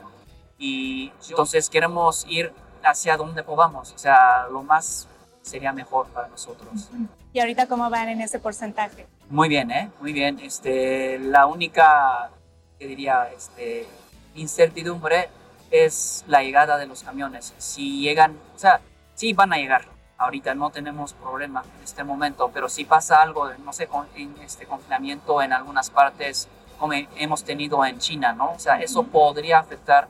y 0.62 1.12
entonces 1.27 1.70
queremos 1.70 2.24
ir 2.30 2.53
hacia 2.84 3.18
donde 3.18 3.44
podamos, 3.44 3.91
o 3.94 3.98
sea, 3.98 4.48
lo 4.51 4.62
más 4.62 5.08
sería 5.41 5.74
mejor 5.74 6.08
para 6.08 6.27
nosotros. 6.27 6.89
¿Y 7.34 7.39
ahorita 7.39 7.68
cómo 7.68 7.89
van 7.89 8.10
en 8.10 8.22
ese 8.22 8.38
porcentaje? 8.39 9.08
Muy 9.30 9.50
bien, 9.50 9.72
¿eh? 9.72 9.89
Muy 10.00 10.13
bien. 10.13 10.39
Este, 10.39 11.18
la 11.18 11.48
única, 11.48 12.30
que 12.77 12.86
diría, 12.86 13.30
este, 13.36 13.88
incertidumbre 14.36 15.30
es 15.72 16.24
la 16.27 16.44
llegada 16.44 16.77
de 16.77 16.86
los 16.86 17.01
camiones. 17.01 17.53
Si 17.58 18.01
llegan, 18.01 18.38
o 18.56 18.60
sea, 18.60 18.82
sí 19.15 19.34
van 19.34 19.53
a 19.53 19.58
llegar. 19.58 19.86
Ahorita 20.18 20.53
no 20.53 20.70
tenemos 20.70 21.13
problema 21.13 21.63
en 21.77 21.84
este 21.84 22.03
momento, 22.03 22.51
pero 22.53 22.70
si 22.70 22.86
pasa 22.86 23.22
algo, 23.22 23.50
no 23.65 23.74
sé, 23.74 23.88
con 23.88 24.06
este 24.44 24.68
confinamiento 24.68 25.41
en 25.41 25.53
algunas 25.53 25.89
partes, 25.89 26.48
como 26.77 26.94
hemos 26.94 27.44
tenido 27.44 27.84
en 27.84 27.98
China, 27.98 28.34
¿no? 28.34 28.51
O 28.51 28.60
sea, 28.60 28.80
eso 28.80 29.03
podría 29.03 29.58
afectar 29.58 30.08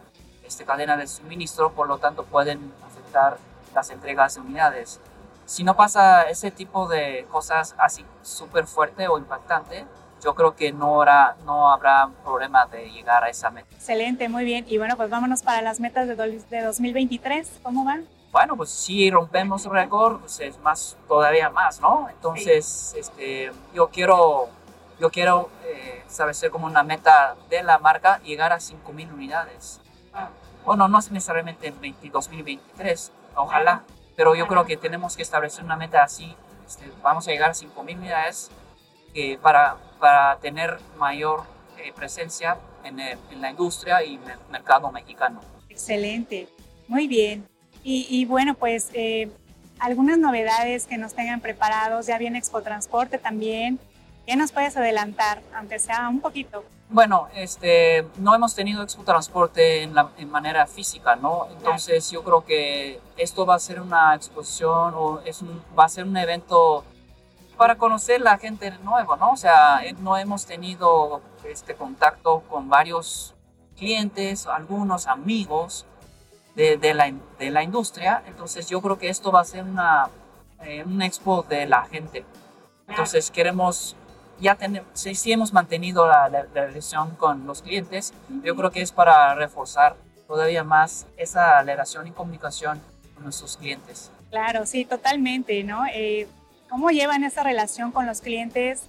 esta 0.52 0.66
cadena 0.66 0.98
de 0.98 1.08
suministro, 1.08 1.72
por 1.72 1.88
lo 1.88 1.98
tanto 1.98 2.24
pueden 2.24 2.74
afectar 2.86 3.38
las 3.74 3.90
entregas 3.90 4.36
de 4.36 4.42
unidades. 4.42 5.00
Si 5.46 5.64
no 5.64 5.76
pasa 5.76 6.24
ese 6.24 6.52
tipo 6.52 6.88
de 6.88 7.26
cosas 7.32 7.76
así 7.78 8.06
súper 8.22 8.68
fuerte 8.68 9.08
o 9.08 9.18
impactante, 9.18 9.86
yo 10.24 10.36
creo 10.36 10.56
que 10.56 10.72
no 10.72 11.02
habrá, 11.02 11.36
no 11.46 11.72
habrá 11.72 12.10
problema 12.24 12.66
de 12.68 12.90
llegar 12.92 13.24
a 13.24 13.30
esa 13.30 13.50
meta. 13.50 13.68
Excelente, 13.74 14.30
muy 14.30 14.46
bien. 14.46 14.66
Y 14.68 14.78
bueno, 14.78 14.96
pues 14.96 15.10
vámonos 15.10 15.42
para 15.42 15.62
las 15.62 15.80
metas 15.80 16.08
de, 16.08 16.16
de 16.16 16.62
2023. 16.62 17.60
¿Cómo 17.64 17.84
van? 17.84 18.08
Bueno, 18.32 18.56
pues 18.56 18.70
si 18.70 19.12
rompemos 19.12 19.66
récord, 19.66 20.20
pues 20.20 20.40
es 20.40 20.58
más, 20.60 20.96
todavía 21.08 21.50
más, 21.50 21.82
¿no? 21.82 22.08
Entonces, 22.10 22.94
este, 22.98 23.52
yo 23.74 23.90
quiero, 23.90 24.48
yo 25.00 25.10
quiero 25.10 25.50
eh, 25.66 26.04
establecer 26.08 26.50
como 26.50 26.66
una 26.68 26.84
meta 26.84 27.36
de 27.50 27.62
la 27.62 27.78
marca 27.78 28.20
llegar 28.20 28.54
a 28.54 28.58
5.000 28.58 29.12
unidades. 29.12 29.82
Bueno, 30.66 30.88
no 30.88 31.00
es 31.00 31.12
necesariamente 31.12 31.68
en 31.68 32.12
2023, 32.12 33.12
ojalá, 33.36 33.84
pero 34.16 34.36
yo 34.36 34.48
creo 34.48 34.66
que 34.66 34.78
tenemos 34.78 35.16
que 35.16 35.24
establecer 35.24 35.64
una 35.64 35.76
meta 35.76 36.04
así. 36.04 36.36
Este, 36.68 36.92
vamos 37.02 37.28
a 37.28 37.32
llegar 37.32 37.50
a 37.50 37.54
5.000 37.54 37.98
unidades 37.98 38.52
eh, 39.14 39.38
para, 39.42 39.78
para 40.00 40.38
tener 40.38 40.80
mayor 40.98 41.44
eh, 41.78 41.92
presencia 41.94 42.58
en, 42.84 42.98
la 43.42 43.50
industria 43.50 44.04
y 44.04 44.16
el 44.16 44.52
mercado 44.52 44.92
mexicano. 44.92 45.42
Excelente, 45.70 46.48
muy 46.88 47.08
bien. 47.08 47.48
Y, 47.84 48.06
y 48.10 48.26
bueno, 48.26 48.54
pues 48.54 48.90
eh, 48.94 49.32
algunas 49.80 50.20
novedades 50.20 50.86
que 50.86 50.98
nos 50.98 51.14
tengan 51.14 51.42
preparados, 51.42 52.06
ya 52.06 52.18
viene 52.20 52.38
Expo 52.38 52.62
Transporte 52.62 53.18
también. 53.18 53.80
¿Qué 54.28 54.36
nos 54.36 54.52
puedes 54.52 54.78
adelantar, 54.78 55.42
aunque 55.56 55.80
sea 55.80 56.08
un 56.08 56.22
poquito? 56.22 56.64
Bueno, 56.94 57.30
este, 57.34 58.06
no 58.18 58.36
hemos 58.36 58.54
tenido 58.54 58.84
Expo 58.84 59.04
Transporte 59.04 59.84
en, 59.84 59.96
la, 59.96 60.12
manera 60.28 60.68
física, 60.68 61.16
¿no? 61.16 61.48
Entonces 61.50 62.12
yo 62.12 62.22
creo 62.22 62.44
que 62.44 63.00
esto 63.16 63.46
va 63.46 63.56
a 63.56 63.60
ser 63.60 63.80
una 63.80 64.14
exposición 64.14 64.94
o 64.98 65.22
es 65.24 65.42
un, 65.42 65.64
va 65.78 65.86
a 65.86 65.90
ser 65.90 66.04
un 66.04 66.18
evento 66.18 66.84
para 67.56 67.78
conocer 67.78 68.20
la 68.20 68.38
gente 68.38 68.72
nueva, 68.84 69.16
¿no? 69.16 69.32
O 69.32 69.38
sea, 69.38 69.86
eh, 69.86 69.96
no 70.00 70.18
hemos 70.18 70.46
tenido 70.46 71.22
este 71.46 71.76
contacto 71.76 72.44
con 72.50 72.68
varios 72.68 73.36
clientes, 73.78 74.46
algunos 74.46 75.08
amigos 75.08 75.86
de, 76.56 76.76
de, 76.76 76.94
la, 76.94 77.10
de 77.40 77.52
la 77.52 77.64
industria, 77.64 78.22
entonces 78.28 78.68
yo 78.68 78.82
creo 78.82 78.98
que 78.98 79.08
esto 79.08 79.32
va 79.32 79.40
a 79.40 79.46
ser 79.46 79.64
una, 79.64 80.10
eh, 80.62 80.84
un 80.86 81.02
expo 81.02 81.44
de 81.48 81.68
la 81.68 81.86
gente. 81.86 82.26
Entonces 82.90 83.32
queremos, 83.32 83.96
ya 84.42 84.56
tenemos, 84.56 84.90
sí, 84.94 85.16
sí 85.16 85.32
hemos 85.32 85.54
mantenido 85.54 86.08
la, 86.08 86.28
la, 86.28 86.44
la, 86.54 86.66
relación 86.66 87.16
con 87.16 87.46
los 87.46 87.62
clientes, 87.62 88.14
yo 88.44 88.56
creo 88.56 88.72
que 88.72 88.82
es 88.82 88.92
para 88.92 89.36
reforzar 89.36 89.96
todavía 90.28 90.64
más 90.64 91.06
esa 91.18 91.62
relación 91.62 92.08
y 92.08 92.12
comunicación 92.12 92.82
con 93.14 93.24
nuestros 93.24 93.56
clientes. 93.58 94.12
Claro, 94.30 94.66
sí, 94.66 94.86
totalmente, 94.86 95.64
¿no? 95.64 95.86
Eh, 95.94 96.28
¿Cómo 96.70 96.90
llevan 96.90 97.24
esa 97.24 97.44
relación 97.44 97.92
con 97.92 98.06
los 98.06 98.22
clientes? 98.22 98.84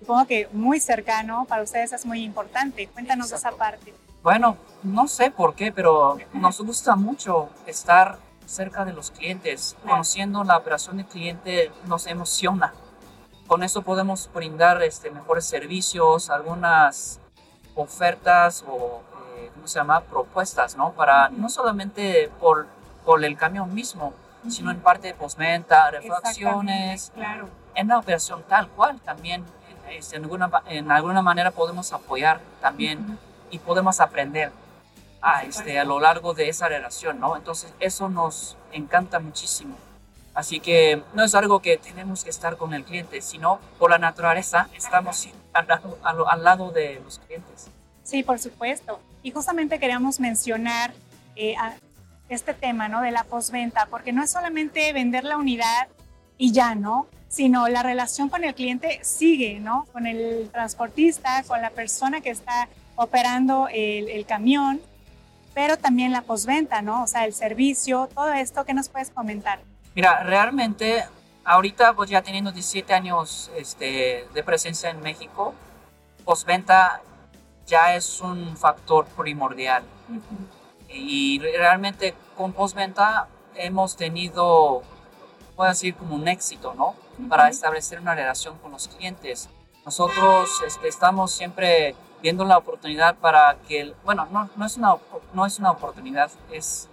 Supongo 0.00 0.26
que 0.26 0.48
muy 0.52 0.80
cercano, 0.80 1.46
para 1.48 1.62
ustedes 1.62 1.92
es 1.92 2.04
muy 2.04 2.22
importante. 2.22 2.88
Cuéntanos 2.88 3.30
Exacto. 3.32 3.48
esa 3.48 3.56
parte. 3.56 3.94
Bueno, 4.22 4.56
no 4.82 5.06
sé 5.06 5.30
por 5.30 5.54
qué, 5.54 5.72
pero 5.72 6.18
nos 6.32 6.60
gusta 6.60 6.96
mucho 6.96 7.48
estar 7.66 8.18
cerca 8.44 8.84
de 8.84 8.92
los 8.92 9.12
clientes. 9.12 9.76
Conociendo 9.82 10.42
la 10.42 10.56
operación 10.56 10.96
del 10.96 11.06
cliente 11.06 11.70
nos 11.86 12.06
emociona. 12.06 12.74
Con 13.48 13.62
eso 13.62 13.80
podemos 13.80 14.30
brindar 14.32 14.82
este, 14.82 15.10
mejores 15.10 15.46
servicios, 15.46 16.28
algunas 16.28 17.18
ofertas 17.74 18.62
o, 18.68 19.00
eh, 19.38 19.50
¿cómo 19.54 19.66
se 19.66 19.78
llama?, 19.78 20.02
propuestas, 20.02 20.76
¿no? 20.76 20.92
Para 20.92 21.30
no 21.30 21.48
solamente 21.48 22.30
por, 22.38 22.66
por 23.06 23.24
el 23.24 23.38
camión 23.38 23.74
mismo, 23.74 24.12
sino 24.50 24.70
en 24.70 24.80
parte 24.80 25.08
de 25.08 25.14
postventa, 25.14 25.90
refacciones, 25.90 27.10
claro. 27.14 27.48
en 27.74 27.88
la 27.88 27.98
operación 27.98 28.44
tal 28.46 28.68
cual 28.68 29.00
también 29.00 29.44
este, 29.88 30.16
en, 30.16 30.24
alguna, 30.24 30.50
en 30.68 30.92
alguna 30.92 31.22
manera 31.22 31.50
podemos 31.50 31.92
apoyar 31.94 32.40
también 32.60 32.98
uh 32.98 33.12
-huh. 33.12 33.18
y 33.50 33.58
podemos 33.60 33.98
aprender 34.00 34.52
a, 35.22 35.44
este, 35.44 35.78
a 35.80 35.84
lo 35.84 36.00
largo 36.00 36.34
de 36.34 36.50
esa 36.50 36.68
relación, 36.68 37.18
¿no? 37.18 37.34
Entonces 37.34 37.72
eso 37.80 38.10
nos 38.10 38.56
encanta 38.72 39.18
muchísimo. 39.20 39.74
Así 40.34 40.60
que 40.60 41.02
no 41.14 41.24
es 41.24 41.34
algo 41.34 41.60
que 41.60 41.78
tenemos 41.78 42.22
que 42.22 42.30
estar 42.30 42.56
con 42.56 42.72
el 42.74 42.84
cliente, 42.84 43.20
sino 43.22 43.58
por 43.78 43.90
la 43.90 43.98
naturaleza 43.98 44.68
estamos 44.76 45.28
al, 45.52 45.68
al, 45.70 46.24
al 46.28 46.44
lado 46.44 46.70
de 46.70 47.00
los 47.02 47.18
clientes. 47.18 47.68
Sí, 48.04 48.22
por 48.22 48.38
supuesto. 48.38 49.00
Y 49.22 49.32
justamente 49.32 49.78
queríamos 49.78 50.20
mencionar 50.20 50.92
eh, 51.36 51.56
este 52.28 52.54
tema, 52.54 52.88
¿no? 52.88 53.00
De 53.00 53.10
la 53.10 53.24
postventa, 53.24 53.86
porque 53.86 54.12
no 54.12 54.22
es 54.22 54.30
solamente 54.30 54.92
vender 54.92 55.24
la 55.24 55.36
unidad 55.36 55.88
y 56.36 56.52
ya, 56.52 56.74
¿no? 56.74 57.06
Sino 57.28 57.68
la 57.68 57.82
relación 57.82 58.28
con 58.28 58.44
el 58.44 58.54
cliente 58.54 59.00
sigue, 59.02 59.60
¿no? 59.60 59.86
Con 59.92 60.06
el 60.06 60.48
transportista, 60.52 61.42
con 61.44 61.60
la 61.60 61.70
persona 61.70 62.20
que 62.20 62.30
está 62.30 62.68
operando 62.96 63.68
el, 63.70 64.08
el 64.08 64.24
camión, 64.24 64.80
pero 65.52 65.76
también 65.76 66.12
la 66.12 66.22
postventa, 66.22 66.80
¿no? 66.80 67.02
O 67.02 67.06
sea, 67.06 67.24
el 67.26 67.34
servicio, 67.34 68.08
todo 68.14 68.32
esto, 68.32 68.64
¿qué 68.64 68.72
nos 68.72 68.88
puedes 68.88 69.10
comentar? 69.10 69.60
Mira, 69.98 70.22
realmente 70.22 71.04
ahorita 71.44 71.92
pues 71.94 72.08
ya 72.08 72.22
teniendo 72.22 72.52
17 72.52 72.94
años 72.94 73.50
este, 73.56 74.28
de 74.32 74.44
presencia 74.44 74.90
en 74.90 75.00
México, 75.00 75.54
postventa 76.24 77.02
ya 77.66 77.96
es 77.96 78.20
un 78.20 78.56
factor 78.56 79.06
primordial. 79.16 79.82
Uh 80.08 80.14
-huh 80.14 80.58
y 80.88 81.38
realmente 81.38 82.14
con 82.36 82.52
postventa 82.52 83.28
hemos 83.54 83.96
tenido, 83.96 84.82
puedo 85.56 85.68
decir, 85.68 85.94
como 85.94 86.14
un 86.14 86.28
éxito, 86.28 86.74
¿no? 86.74 86.94
Para 87.28 87.48
establecer 87.48 88.00
una 88.00 88.14
relación 88.14 88.56
con 88.58 88.72
los 88.72 88.88
clientes. 88.88 89.48
Nosotros 89.84 90.48
este, 90.66 90.88
estamos 90.88 91.32
siempre 91.32 91.94
viendo 92.22 92.44
la 92.44 92.58
oportunidad 92.58 93.16
para 93.16 93.56
que, 93.66 93.94
bueno, 94.04 94.26
no, 94.30 94.48
no, 94.56 94.66
es 94.66 94.76
una, 94.76 94.96
no 95.32 95.46
es 95.46 95.58
una 95.58 95.72
oportunidad, 95.72 96.30
es 96.52 96.88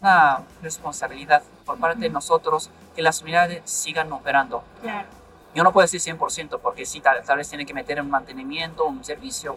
una 0.00 0.42
responsabilidad 0.62 1.42
por 1.64 1.78
parte 1.78 2.00
de 2.00 2.10
nosotros 2.10 2.70
que 2.94 3.02
las 3.02 3.22
unidades 3.22 3.62
sigan 3.64 4.12
operando. 4.12 4.62
Claro. 4.82 5.08
Yo 5.54 5.64
no 5.64 5.72
puedo 5.72 5.86
decir 5.86 6.00
100% 6.00 6.60
porque 6.60 6.86
sí, 6.86 7.00
tal, 7.00 7.22
tal 7.24 7.38
vez 7.38 7.48
tiene 7.48 7.66
que 7.66 7.74
meter 7.74 8.00
un 8.00 8.10
mantenimiento, 8.10 8.84
un 8.84 9.04
servicio, 9.04 9.56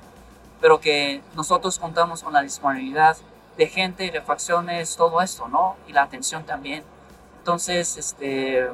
pero 0.60 0.80
que 0.80 1.22
nosotros 1.36 1.78
contamos 1.78 2.24
con 2.24 2.34
la 2.34 2.42
disponibilidad 2.42 3.18
de 3.58 3.68
gente, 3.68 4.10
refacciones, 4.12 4.96
todo 4.96 5.22
esto, 5.22 5.48
¿no? 5.48 5.76
Y 5.88 5.94
la 5.94 6.04
atención 6.04 6.44
también. 6.44 6.84
Entonces, 7.40 7.98
este, 7.98 8.70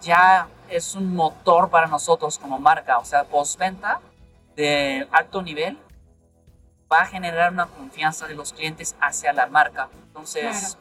ya 0.00 0.48
es 0.68 0.94
un 0.94 1.14
motor 1.14 1.68
para 1.70 1.86
nosotros 1.86 2.38
como 2.38 2.58
marca, 2.58 2.98
o 2.98 3.04
sea, 3.04 3.24
postventa 3.24 4.00
de 4.56 5.06
alto 5.12 5.42
nivel 5.42 5.78
va 6.90 7.02
a 7.02 7.06
generar 7.06 7.52
una 7.52 7.66
confianza 7.66 8.26
de 8.26 8.34
los 8.34 8.52
clientes 8.52 8.94
hacia 9.00 9.32
la 9.32 9.46
marca. 9.46 9.88
Entonces, 10.08 10.78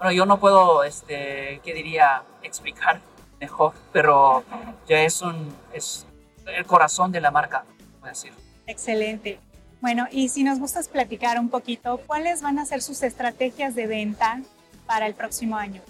bueno, 0.00 0.12
yo 0.12 0.24
no 0.24 0.40
puedo, 0.40 0.82
este, 0.82 1.60
¿qué 1.62 1.74
diría? 1.74 2.22
Explicar 2.42 3.00
mejor, 3.38 3.74
pero 3.92 4.42
ya 4.88 5.00
es 5.00 5.20
un, 5.20 5.54
es 5.74 6.06
el 6.46 6.64
corazón 6.64 7.12
de 7.12 7.20
la 7.20 7.30
marca, 7.30 7.64
voy 8.00 8.08
a 8.08 8.12
decir. 8.12 8.32
Excelente. 8.66 9.38
Bueno, 9.82 10.06
y 10.10 10.30
si 10.30 10.42
nos 10.42 10.58
gustas 10.58 10.88
platicar 10.88 11.38
un 11.38 11.50
poquito, 11.50 12.00
¿cuáles 12.06 12.40
van 12.40 12.58
a 12.58 12.64
ser 12.64 12.80
sus 12.80 13.02
estrategias 13.02 13.74
de 13.74 13.86
venta 13.86 14.40
para 14.86 15.06
el 15.06 15.14
próximo 15.14 15.56
año? 15.56 15.82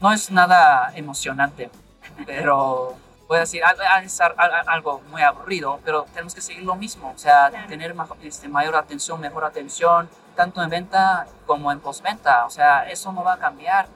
No 0.00 0.12
es 0.12 0.30
nada 0.30 0.92
emocionante, 0.94 1.70
pero 2.26 2.94
voy 3.26 3.38
a 3.38 3.40
decir 3.40 3.62
algo 4.66 5.00
muy 5.10 5.22
aburrido, 5.22 5.80
pero 5.82 6.04
tenemos 6.12 6.34
que 6.34 6.42
seguir 6.42 6.62
lo 6.62 6.74
mismo, 6.74 7.10
o 7.14 7.18
sea, 7.18 7.50
tener 7.68 7.94
este, 8.22 8.48
mayor 8.48 8.76
atención, 8.76 9.18
mejor 9.18 9.46
atención, 9.46 10.10
tanto 10.36 10.62
en 10.62 10.70
venta 10.70 11.26
como 11.46 11.72
en 11.72 11.80
postventa, 11.80 12.44
o 12.44 12.50
sea, 12.50 12.88
eso 12.88 13.12
no 13.12 13.24
va 13.24 13.34
a 13.34 13.38
cambiar. 13.38 13.88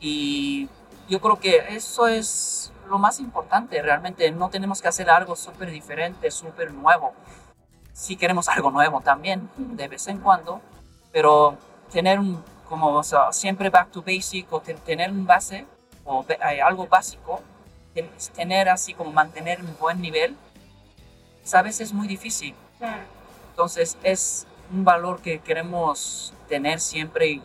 Y 0.00 0.68
yo 1.08 1.20
creo 1.20 1.38
que 1.38 1.74
eso 1.74 2.06
es 2.06 2.72
lo 2.88 2.98
más 2.98 3.20
importante, 3.20 3.80
realmente 3.80 4.30
no 4.32 4.50
tenemos 4.50 4.82
que 4.82 4.88
hacer 4.88 5.08
algo 5.08 5.36
súper 5.36 5.70
diferente, 5.70 6.30
súper 6.30 6.72
nuevo. 6.72 7.14
Si 7.92 8.16
queremos 8.16 8.48
algo 8.48 8.70
nuevo 8.70 9.00
también, 9.00 9.48
de 9.56 9.88
vez 9.88 10.08
en 10.08 10.18
cuando, 10.18 10.60
pero 11.12 11.56
tener 11.92 12.18
un, 12.18 12.42
como 12.68 13.02
siempre 13.32 13.70
back 13.70 13.90
to 13.90 14.02
basic 14.02 14.52
o 14.52 14.60
tener 14.60 15.10
un 15.10 15.26
base 15.26 15.66
o 16.04 16.24
algo 16.62 16.86
básico 16.86 17.40
tener 18.34 18.68
así 18.68 18.94
como 18.94 19.10
mantener 19.12 19.60
un 19.60 19.76
buen 19.78 20.00
nivel, 20.00 20.36
sabes, 21.44 21.80
es 21.80 21.92
muy 21.92 22.06
difícil. 22.06 22.54
Entonces 23.50 23.98
es 24.02 24.46
un 24.72 24.84
valor 24.84 25.20
que 25.20 25.40
queremos 25.40 26.32
tener 26.48 26.80
siempre 26.80 27.28
y 27.28 27.42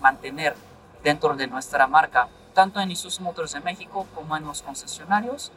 mantener 0.00 0.54
dentro 1.02 1.34
de 1.34 1.46
nuestra 1.46 1.86
marca, 1.86 2.28
tanto 2.54 2.80
en 2.80 2.90
Isuzu 2.90 3.22
Motors 3.22 3.52
de 3.52 3.60
México 3.60 4.06
como 4.14 4.36
en 4.36 4.44
los 4.44 4.62
concesionarios. 4.62 5.52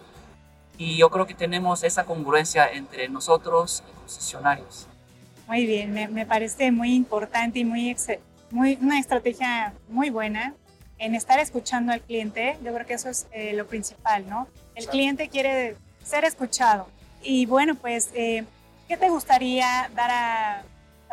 Y 0.78 0.98
yo 0.98 1.10
creo 1.10 1.26
que 1.26 1.34
tenemos 1.34 1.84
esa 1.84 2.04
congruencia 2.04 2.70
entre 2.70 3.08
nosotros 3.08 3.84
y 3.90 4.00
concesionarios. 4.00 4.88
Muy 5.48 5.66
bien, 5.66 5.94
me, 5.94 6.08
me 6.08 6.26
parece 6.26 6.72
muy 6.72 6.94
importante 6.94 7.60
y 7.60 7.66
muy, 7.66 7.96
muy, 8.52 8.78
una 8.82 9.00
estrategia 9.00 9.74
muy 9.88 10.10
buena 10.10 10.54
en 10.98 11.16
estar 11.16 11.40
escuchando 11.40 11.92
al 11.92 12.02
cliente, 12.02 12.58
yo 12.64 12.74
creo 12.74 12.86
que 12.86 12.94
eso 12.94 13.10
es 13.10 13.28
eh, 13.32 13.54
lo 13.54 13.68
principal, 13.68 14.28
¿no? 14.30 14.48
El 14.76 14.88
cliente 14.88 15.30
quiere 15.30 15.76
ser 16.04 16.24
escuchado. 16.24 16.88
Y 17.22 17.46
bueno, 17.46 17.76
pues, 17.76 18.12
eh, 18.14 18.46
¿qué 18.88 18.96
te 18.98 19.10
gustaría 19.10 19.90
dar 19.94 20.12
a, 20.12 20.64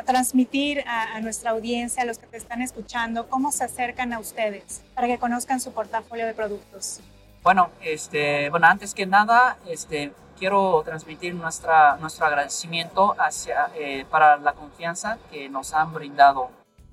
transmitir 0.04 0.84
a, 0.86 1.20
nuestra 1.20 1.50
audiencia, 1.50 2.02
a 2.02 2.06
los 2.06 2.18
que 2.18 2.26
te 2.26 2.36
están 2.36 2.62
escuchando, 2.62 3.28
cómo 3.28 3.52
se 3.52 3.64
acercan 3.64 4.12
a 4.12 4.18
ustedes 4.18 4.82
para 4.94 5.06
que 5.06 5.18
conozcan 5.18 5.60
su 5.60 5.72
portafolio 5.72 6.26
de 6.26 6.34
productos? 6.34 7.00
Bueno, 7.42 7.70
este, 7.80 8.50
bueno 8.50 8.66
antes 8.66 8.94
que 8.94 9.06
nada, 9.06 9.56
este, 9.66 10.12
quiero 10.38 10.82
transmitir 10.84 11.34
nuestra, 11.34 11.96
nuestro 11.96 12.26
agradecimiento 12.26 13.14
hacia, 13.18 13.70
eh, 13.74 14.04
para 14.10 14.36
la 14.36 14.52
confianza 14.52 15.18
que 15.30 15.48
nos 15.48 15.72
han 15.74 15.92
brindado 15.92 16.50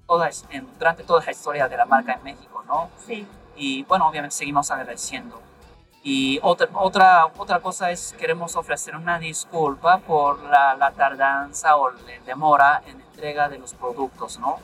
toda, 0.07 0.29
durante 0.77 1.03
toda 1.03 1.23
la 1.23 1.31
historia 1.31 1.67
de 1.67 1.77
la 1.77 1.85
marca 1.85 2.13
en 2.13 2.23
México, 2.23 2.63
¿no? 2.67 2.89
Sí. 3.05 3.27
Y 3.55 3.83
bueno, 3.83 4.07
obviamente 4.07 4.35
seguimos 4.35 4.71
agradeciendo. 4.71 5.48
Y 6.01 6.39
otra, 6.43 6.69
otra, 6.73 7.25
otra 7.37 7.59
cosa 7.59 7.91
es, 7.91 8.15
queremos 8.17 8.55
ofrecer 8.55 8.95
una 8.95 9.19
disculpa 9.19 9.97
por 9.97 10.41
la, 10.43 10.75
la 10.75 10.91
tardanza 10.91 11.75
o 11.75 11.91
la 11.91 11.99
demora 12.25 12.81
en 12.87 13.01
entrega 13.01 13.49
de 13.49 13.57
los 13.59 13.73
productos, 13.73 14.39
¿no? 14.39 14.59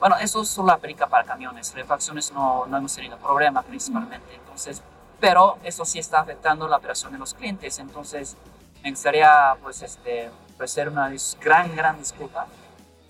Bueno, 0.00 0.16
eso 0.16 0.44
solo 0.44 0.72
aplica 0.72 1.06
para 1.06 1.24
camiones, 1.24 1.74
refacciones 1.74 2.32
no, 2.32 2.66
no 2.66 2.76
hemos 2.76 2.94
tenido 2.94 3.16
problema 3.18 3.62
principalmente, 3.62 4.34
entonces, 4.34 4.82
pero 5.20 5.58
eso 5.62 5.84
sí 5.84 5.98
está 5.98 6.20
afectando 6.20 6.66
la 6.66 6.78
operación 6.78 7.12
de 7.12 7.18
los 7.18 7.34
clientes, 7.34 7.78
entonces 7.78 8.36
me 8.82 8.90
gustaría 8.90 9.54
pues 9.62 9.82
este, 9.82 10.30
ofrecer 10.54 10.88
una 10.88 11.12
gran, 11.40 11.76
gran 11.76 11.98
disculpa 11.98 12.46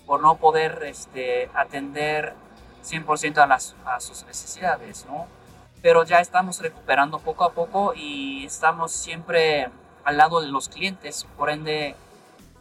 por 0.05 0.21
no 0.21 0.35
poder 0.35 0.83
este, 0.83 1.49
atender 1.55 2.35
100% 2.83 3.37
a, 3.37 3.47
las, 3.47 3.75
a 3.85 3.99
sus 3.99 4.23
necesidades, 4.25 5.05
¿no? 5.07 5.25
Pero 5.85 6.03
ya 6.03 6.19
estamos 6.19 6.59
recuperando 6.61 7.19
poco 7.19 7.43
a 7.43 7.51
poco 7.51 7.93
y 7.93 8.43
estamos 8.43 8.91
siempre 8.91 9.69
al 10.03 10.17
lado 10.17 10.41
de 10.41 10.47
los 10.47 10.67
clientes, 10.67 11.27
por 11.37 11.51
ende 11.51 11.95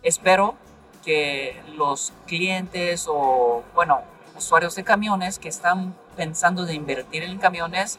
espero 0.03 0.57
que 1.03 1.63
los 1.75 2.13
clientes 2.27 3.07
o, 3.09 3.65
bueno, 3.75 4.03
usuarios 4.37 4.75
de 4.75 4.85
camiones 4.85 5.39
que 5.39 5.49
están 5.49 5.95
pensando 6.17 6.67
de 6.67 6.75
invertir 6.75 7.23
en 7.23 7.39
camiones, 7.39 7.99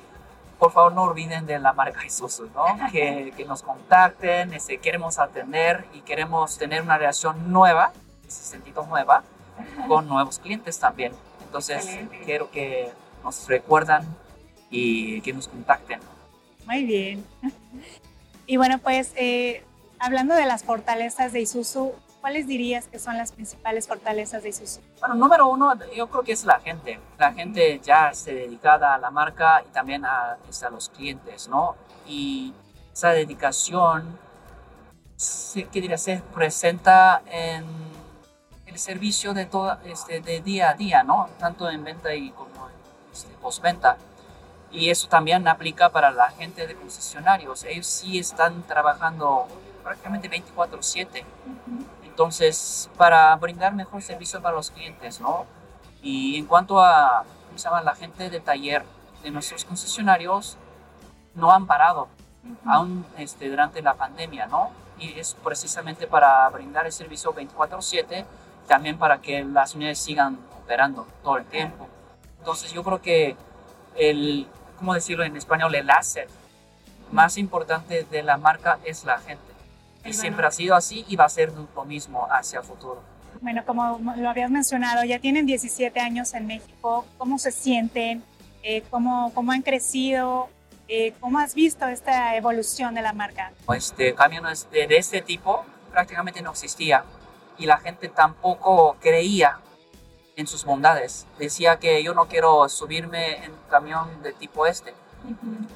por 0.59 0.71
favor 0.71 0.93
no 0.93 1.01
olviden 1.01 1.47
de 1.47 1.57
la 1.57 1.73
marca 1.73 2.05
Isuzu, 2.05 2.51
¿no? 2.53 2.65
Que, 2.91 3.33
que 3.35 3.45
nos 3.45 3.63
contacten, 3.63 4.53
este, 4.53 4.77
queremos 4.77 5.17
atender 5.17 5.87
y 5.95 6.01
queremos 6.01 6.59
tener 6.59 6.83
una 6.83 6.99
relación 6.99 7.51
nueva, 7.51 7.93
en 8.21 8.27
ese 8.27 8.43
sentido 8.43 8.85
nueva, 8.85 9.23
con 9.87 10.07
nuevos 10.07 10.37
clientes 10.37 10.77
también. 10.77 11.13
Entonces, 11.43 11.99
quiero 12.25 12.51
que 12.51 12.93
nos 13.23 13.47
recuerdan 13.47 14.05
y 14.69 15.21
que 15.21 15.33
nos 15.33 15.47
contacten. 15.47 15.99
Muy 16.65 16.83
bien. 16.83 17.25
Y 18.47 18.57
bueno, 18.57 18.77
pues 18.77 19.11
eh, 19.15 19.63
hablando 19.97 20.35
de 20.35 20.45
las 20.45 20.63
fortalezas 20.63 21.33
de 21.33 21.41
Isuzu, 21.41 21.93
¿cuáles 22.21 22.45
dirías 22.45 22.85
que 22.85 22.99
son 22.99 23.17
las 23.17 23.31
principales 23.31 23.87
fortalezas 23.87 24.43
de 24.43 24.49
Isuzu? 24.49 24.81
Bueno, 24.99 25.15
número 25.15 25.47
uno, 25.47 25.73
yo 25.95 26.05
creo 26.11 26.21
que 26.21 26.33
es 26.33 26.45
la 26.45 26.59
gente. 26.59 26.99
La 27.17 27.33
gente 27.33 27.81
ya 27.83 28.09
esté 28.09 28.35
dedicada 28.35 28.93
a 28.93 28.99
la 28.99 29.09
marca 29.09 29.63
y 29.67 29.71
también 29.71 30.05
a, 30.05 30.33
a 30.33 30.69
los 30.69 30.89
clientes, 30.89 31.47
¿no? 31.47 31.75
Y 32.07 32.53
esa 32.93 33.09
dedicación, 33.13 34.19
¿qué 35.55 35.81
diría? 35.81 35.97
Se 35.97 36.21
presenta 36.31 37.23
en 37.25 37.65
servicio 38.77 39.33
de, 39.33 39.45
toda, 39.45 39.79
este, 39.85 40.21
de 40.21 40.41
día 40.41 40.71
a 40.71 40.73
día, 40.73 41.03
¿no? 41.03 41.29
Tanto 41.39 41.69
en 41.69 41.83
venta 41.83 42.13
y 42.13 42.31
como 42.31 42.67
en 42.67 43.11
este, 43.13 43.33
postventa. 43.41 43.97
Y 44.75 44.89
eso 44.89 45.07
también 45.07 45.47
aplica 45.47 45.89
para 45.89 46.11
la 46.11 46.29
gente 46.31 46.67
de 46.67 46.75
concesionarios. 46.75 47.63
Ellos 47.63 47.87
sí 47.87 48.19
están 48.19 48.63
trabajando 48.63 49.47
prácticamente 49.83 50.29
24/7. 50.29 51.23
Entonces, 52.03 52.89
para 52.97 53.35
brindar 53.37 53.73
mejor 53.73 54.01
servicio 54.01 54.41
para 54.41 54.55
los 54.55 54.71
clientes, 54.71 55.21
¿no? 55.21 55.45
Y 56.01 56.37
en 56.37 56.45
cuanto 56.45 56.81
a, 56.81 57.23
¿cómo 57.47 57.57
se 57.57 57.63
llama? 57.63 57.81
La 57.81 57.95
gente 57.95 58.29
de 58.29 58.39
taller 58.41 58.83
de 59.23 59.31
nuestros 59.31 59.63
concesionarios, 59.63 60.57
no 61.35 61.51
han 61.51 61.67
parado, 61.67 62.07
aún 62.65 63.05
este, 63.17 63.49
durante 63.49 63.81
la 63.81 63.93
pandemia, 63.93 64.47
¿no? 64.47 64.71
Y 64.99 65.19
es 65.19 65.35
precisamente 65.43 66.05
para 66.05 66.47
brindar 66.49 66.85
el 66.85 66.91
servicio 66.91 67.33
24/7 67.33 68.25
también 68.67 68.97
para 68.97 69.21
que 69.21 69.43
las 69.43 69.75
unidades 69.75 69.99
sigan 69.99 70.39
operando 70.61 71.07
todo 71.23 71.37
el 71.37 71.45
tiempo. 71.45 71.87
Entonces 72.39 72.71
yo 72.71 72.83
creo 72.83 73.01
que 73.01 73.35
el, 73.95 74.47
¿cómo 74.77 74.93
decirlo 74.93 75.23
en 75.23 75.35
español? 75.35 75.73
El 75.75 75.89
asset 75.89 76.29
más 77.11 77.37
importante 77.37 78.05
de 78.09 78.23
la 78.23 78.37
marca 78.37 78.79
es 78.83 79.03
la 79.03 79.19
gente. 79.19 79.43
Y 80.03 80.13
siempre 80.13 80.45
ha 80.45 80.51
sido 80.51 80.75
así 80.75 81.03
y 81.07 81.15
va 81.15 81.25
a 81.25 81.29
ser 81.29 81.51
lo 81.51 81.85
mismo 81.85 82.27
hacia 82.29 82.59
el 82.59 82.65
futuro. 82.65 83.01
Bueno, 83.41 83.63
como 83.65 83.99
lo 84.17 84.29
habías 84.29 84.51
mencionado, 84.51 85.03
ya 85.03 85.19
tienen 85.19 85.45
17 85.45 85.99
años 85.99 86.33
en 86.33 86.47
México. 86.47 87.05
¿Cómo 87.17 87.39
se 87.39 87.51
sienten? 87.51 88.23
Eh, 88.61 88.83
¿cómo, 88.89 89.31
¿Cómo 89.33 89.51
han 89.51 89.61
crecido? 89.61 90.49
Eh, 90.87 91.13
¿Cómo 91.19 91.39
has 91.39 91.55
visto 91.55 91.87
esta 91.87 92.35
evolución 92.35 92.93
de 92.93 93.01
la 93.01 93.13
marca? 93.13 93.51
Este 93.75 94.13
camiones 94.13 94.69
de, 94.71 94.87
de 94.87 94.97
este 94.97 95.21
tipo 95.21 95.65
prácticamente 95.91 96.41
no 96.41 96.51
existía 96.51 97.03
y 97.57 97.65
la 97.65 97.77
gente 97.77 98.09
tampoco 98.09 98.97
creía 98.99 99.59
en 100.35 100.47
sus 100.47 100.65
bondades. 100.65 101.25
Decía 101.39 101.77
que 101.77 102.03
yo 102.03 102.13
no 102.13 102.27
quiero 102.27 102.67
subirme 102.69 103.43
en 103.43 103.51
un 103.51 103.69
camión 103.69 104.21
de 104.21 104.33
tipo 104.33 104.65
este. 104.65 104.93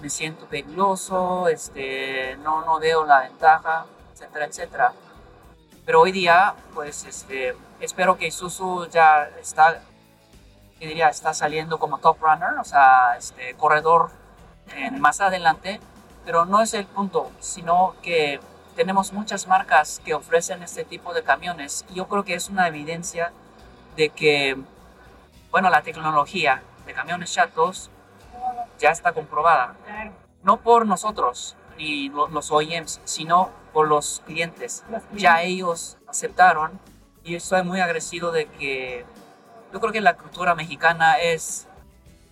Me 0.01 0.09
siento 0.09 0.45
peligroso, 0.45 1.47
este, 1.47 2.37
no, 2.37 2.63
no 2.65 2.79
veo 2.79 3.05
la 3.05 3.21
ventaja, 3.21 3.85
etcétera, 4.13 4.45
etcétera. 4.45 4.93
Pero 5.85 6.01
hoy 6.01 6.11
día, 6.11 6.53
pues, 6.75 7.05
este, 7.05 7.55
espero 7.79 8.17
que 8.17 8.27
Isuzu 8.27 8.87
ya 8.89 9.29
está, 9.41 9.81
¿qué 10.77 10.87
diría? 10.87 11.09
Está 11.09 11.33
saliendo 11.33 11.79
como 11.79 11.97
top 11.97 12.17
runner, 12.21 12.59
o 12.59 12.63
sea, 12.63 13.15
este, 13.17 13.55
corredor 13.55 14.11
más 14.99 15.19
adelante. 15.19 15.79
Pero 16.25 16.45
no 16.45 16.61
es 16.61 16.75
el 16.75 16.85
punto, 16.85 17.31
sino 17.39 17.95
que 18.03 18.39
tenemos 18.75 19.11
muchas 19.13 19.47
marcas 19.47 19.99
que 20.05 20.13
ofrecen 20.13 20.63
este 20.63 20.85
tipo 20.85 21.13
de 21.13 21.21
camiones 21.21 21.85
yo 21.93 22.07
creo 22.07 22.23
que 22.23 22.33
es 22.35 22.47
una 22.47 22.65
evidencia 22.69 23.33
de 23.95 24.09
que, 24.09 24.57
bueno, 25.51 25.69
la 25.69 25.81
tecnología 25.81 26.61
de 26.85 26.93
camiones 26.93 27.33
chatos 27.33 27.89
ya 28.79 28.91
está 28.91 29.11
comprobada. 29.11 29.75
No 30.43 30.57
por 30.57 30.85
nosotros 30.85 31.55
ni 31.77 32.09
los 32.09 32.51
OEMs, 32.51 32.99
sino 33.05 33.49
por 33.73 33.87
los 33.87 34.21
clientes. 34.25 34.83
Ya 35.13 35.41
ellos 35.41 35.97
aceptaron 36.07 36.79
y 37.23 37.35
estoy 37.35 37.63
muy 37.63 37.79
agradecido 37.79 38.31
de 38.31 38.45
que 38.47 39.05
yo 39.71 39.79
creo 39.79 39.91
que 39.91 40.01
la 40.01 40.15
cultura 40.15 40.55
mexicana 40.55 41.19
es, 41.19 41.67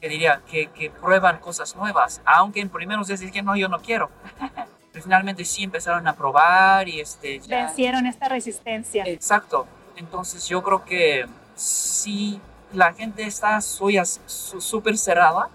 que 0.02 0.10
diría, 0.10 0.42
que, 0.50 0.68
que 0.68 0.90
prueban 0.90 1.40
cosas 1.40 1.76
nuevas, 1.76 2.22
aunque 2.26 2.62
en 2.62 2.70
primeros 2.70 3.08
días 3.08 3.22
que 3.32 3.42
no, 3.42 3.56
yo 3.56 3.70
no 3.70 3.80
quiero. 3.80 4.10
Pero 4.92 5.04
finalmente 5.04 5.46
sí 5.46 5.64
empezaron 5.64 6.08
a 6.08 6.14
probar 6.16 6.88
y 6.88 7.00
este... 7.00 7.40
Vencieron 7.48 8.06
esta 8.08 8.28
resistencia. 8.28 9.04
Exacto. 9.06 9.68
Entonces 9.96 10.48
yo 10.48 10.64
creo 10.64 10.84
que 10.84 11.28
si 11.58 12.40
la 12.74 12.94
gente 12.94 13.24
está 13.26 13.60
súper 13.62 14.98
cerrada, 14.98 15.50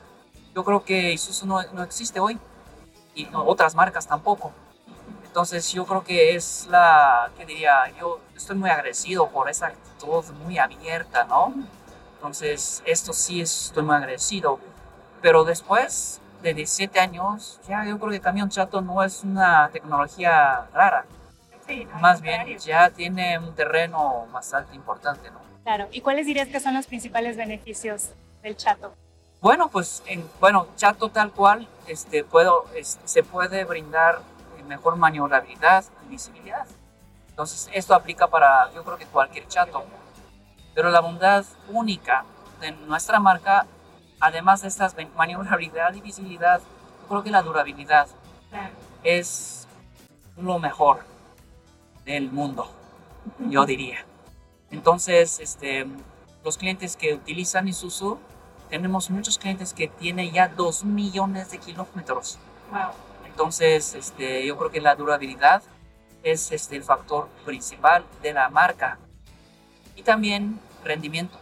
yo 0.54 0.64
creo 0.64 0.84
que 0.84 1.12
Isuzu 1.12 1.46
no, 1.46 1.62
no 1.72 1.82
existe 1.82 2.20
hoy 2.20 2.38
y 3.14 3.28
otras 3.32 3.74
marcas 3.74 4.06
tampoco. 4.06 4.52
Entonces 5.24 5.70
yo 5.72 5.86
creo 5.86 6.04
que 6.04 6.34
es 6.34 6.66
la, 6.70 7.30
que 7.38 7.46
diría, 7.46 7.90
yo 7.98 8.20
estoy 8.36 8.56
muy 8.56 8.68
agradecido 8.68 9.30
por 9.30 9.48
esa 9.48 9.68
actitud 9.68 10.24
muy 10.44 10.58
abierta, 10.58 11.24
¿no? 11.24 11.54
Entonces 12.16 12.82
esto 12.84 13.12
sí 13.12 13.40
estoy 13.40 13.82
muy 13.82 13.96
agradecido. 13.96 14.58
Pero 15.22 15.44
después 15.44 16.20
de 16.42 16.52
17 16.52 17.00
años, 17.00 17.60
ya 17.66 17.84
yo 17.84 17.98
creo 17.98 18.10
que 18.10 18.20
camión 18.20 18.50
chato 18.50 18.80
no 18.80 19.02
es 19.02 19.22
una 19.22 19.70
tecnología 19.72 20.66
rara. 20.74 21.06
Sí, 21.66 21.86
Más 22.00 22.20
bien 22.20 22.58
ya 22.58 22.90
tiene 22.90 23.38
un 23.38 23.54
terreno 23.54 24.26
bastante 24.32 24.74
importante, 24.74 25.30
¿no? 25.30 25.51
Claro. 25.64 25.88
¿Y 25.92 26.00
cuáles 26.00 26.26
dirías 26.26 26.48
que 26.48 26.60
son 26.60 26.74
los 26.74 26.86
principales 26.86 27.36
beneficios 27.36 28.10
del 28.42 28.56
chato? 28.56 28.94
Bueno, 29.40 29.68
pues 29.68 30.02
en, 30.06 30.28
bueno, 30.40 30.68
chato 30.76 31.08
tal 31.08 31.32
cual, 31.32 31.68
este, 31.86 32.24
puedo, 32.24 32.64
se 32.82 33.22
puede 33.22 33.64
brindar 33.64 34.20
mejor 34.66 34.96
maniobrabilidad 34.96 35.84
y 36.06 36.10
visibilidad. 36.10 36.66
Entonces, 37.28 37.68
esto 37.72 37.94
aplica 37.94 38.26
para, 38.28 38.72
yo 38.72 38.84
creo 38.84 38.96
que 38.96 39.06
cualquier 39.06 39.46
chato. 39.48 39.84
Pero 40.74 40.90
la 40.90 41.00
bondad 41.00 41.44
única 41.68 42.24
de 42.60 42.72
nuestra 42.72 43.18
marca, 43.20 43.66
además 44.20 44.62
de 44.62 44.68
estas 44.68 44.94
maniobrabilidad 45.16 45.92
y 45.94 46.00
visibilidad, 46.00 46.60
yo 46.60 47.08
creo 47.08 47.22
que 47.22 47.30
la 47.30 47.42
durabilidad 47.42 48.06
es 49.02 49.66
lo 50.36 50.58
mejor 50.58 51.00
del 52.04 52.30
mundo, 52.30 52.70
yo 53.48 53.66
diría. 53.66 54.04
Entonces, 54.72 55.38
este, 55.38 55.86
los 56.44 56.58
clientes 56.58 56.96
que 56.96 57.14
utilizan 57.14 57.68
Isuzu, 57.68 58.18
tenemos 58.68 59.10
muchos 59.10 59.38
clientes 59.38 59.72
que 59.72 59.86
tienen 59.86 60.32
ya 60.32 60.48
2 60.48 60.84
millones 60.84 61.50
de 61.50 61.58
kilómetros. 61.58 62.38
Entonces, 63.26 63.94
este, 63.94 64.44
yo 64.46 64.56
creo 64.56 64.70
que 64.70 64.80
la 64.80 64.96
durabilidad 64.96 65.62
es 66.22 66.50
este, 66.52 66.76
el 66.76 66.82
factor 66.82 67.28
principal 67.44 68.04
de 68.22 68.32
la 68.32 68.48
marca. 68.48 68.98
Y 69.94 70.02
también 70.02 70.58
rendimiento. 70.84 71.38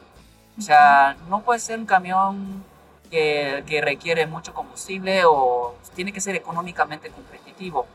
O 0.58 0.60
sea, 0.60 1.16
no 1.28 1.42
puede 1.42 1.60
ser 1.60 1.78
un 1.78 1.86
camión 1.86 2.64
que, 3.10 3.62
que 3.66 3.80
requiere 3.80 4.26
mucho 4.26 4.52
combustible 4.52 5.22
o 5.24 5.74
tiene 5.94 6.12
que 6.12 6.20
ser 6.20 6.34
económicamente 6.34 7.10
competitivo. 7.10 7.86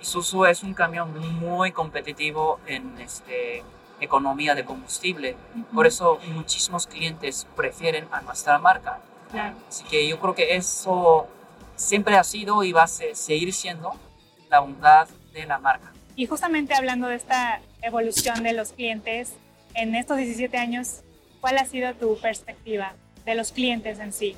Isuzu 0.00 0.46
es 0.46 0.62
un 0.62 0.74
camión 0.74 1.12
muy 1.38 1.72
competitivo 1.72 2.58
en 2.66 2.98
este, 2.98 3.62
economía 4.00 4.54
de 4.54 4.64
combustible. 4.64 5.36
Por 5.74 5.86
eso 5.86 6.18
muchísimos 6.32 6.86
clientes 6.86 7.46
prefieren 7.56 8.06
a 8.10 8.20
nuestra 8.22 8.58
marca. 8.58 9.00
Así 9.68 9.84
que 9.84 10.08
yo 10.08 10.18
creo 10.18 10.34
que 10.34 10.56
eso 10.56 11.26
siempre 11.76 12.16
ha 12.16 12.24
sido 12.24 12.64
y 12.64 12.72
va 12.72 12.84
a 12.84 12.86
seguir 12.86 13.52
siendo 13.52 13.94
la 14.50 14.60
bondad 14.60 15.08
de 15.32 15.46
la 15.46 15.58
marca. 15.58 15.92
Y 16.16 16.26
justamente 16.26 16.74
hablando 16.74 17.06
de 17.08 17.16
esta 17.16 17.60
evolución 17.82 18.42
de 18.42 18.52
los 18.52 18.72
clientes, 18.72 19.34
en 19.74 19.94
estos 19.94 20.16
17 20.16 20.56
años, 20.56 21.02
¿cuál 21.40 21.58
ha 21.58 21.64
sido 21.64 21.94
tu 21.94 22.18
perspectiva 22.18 22.94
de 23.24 23.34
los 23.34 23.52
clientes 23.52 23.98
en 24.00 24.12
sí? 24.12 24.36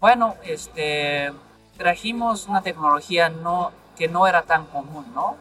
Bueno, 0.00 0.36
este, 0.44 1.30
trajimos 1.76 2.46
una 2.48 2.62
tecnología 2.62 3.28
no, 3.28 3.70
que 3.96 4.08
no 4.08 4.26
era 4.26 4.42
tan 4.42 4.66
común, 4.66 5.06
¿no? 5.14 5.36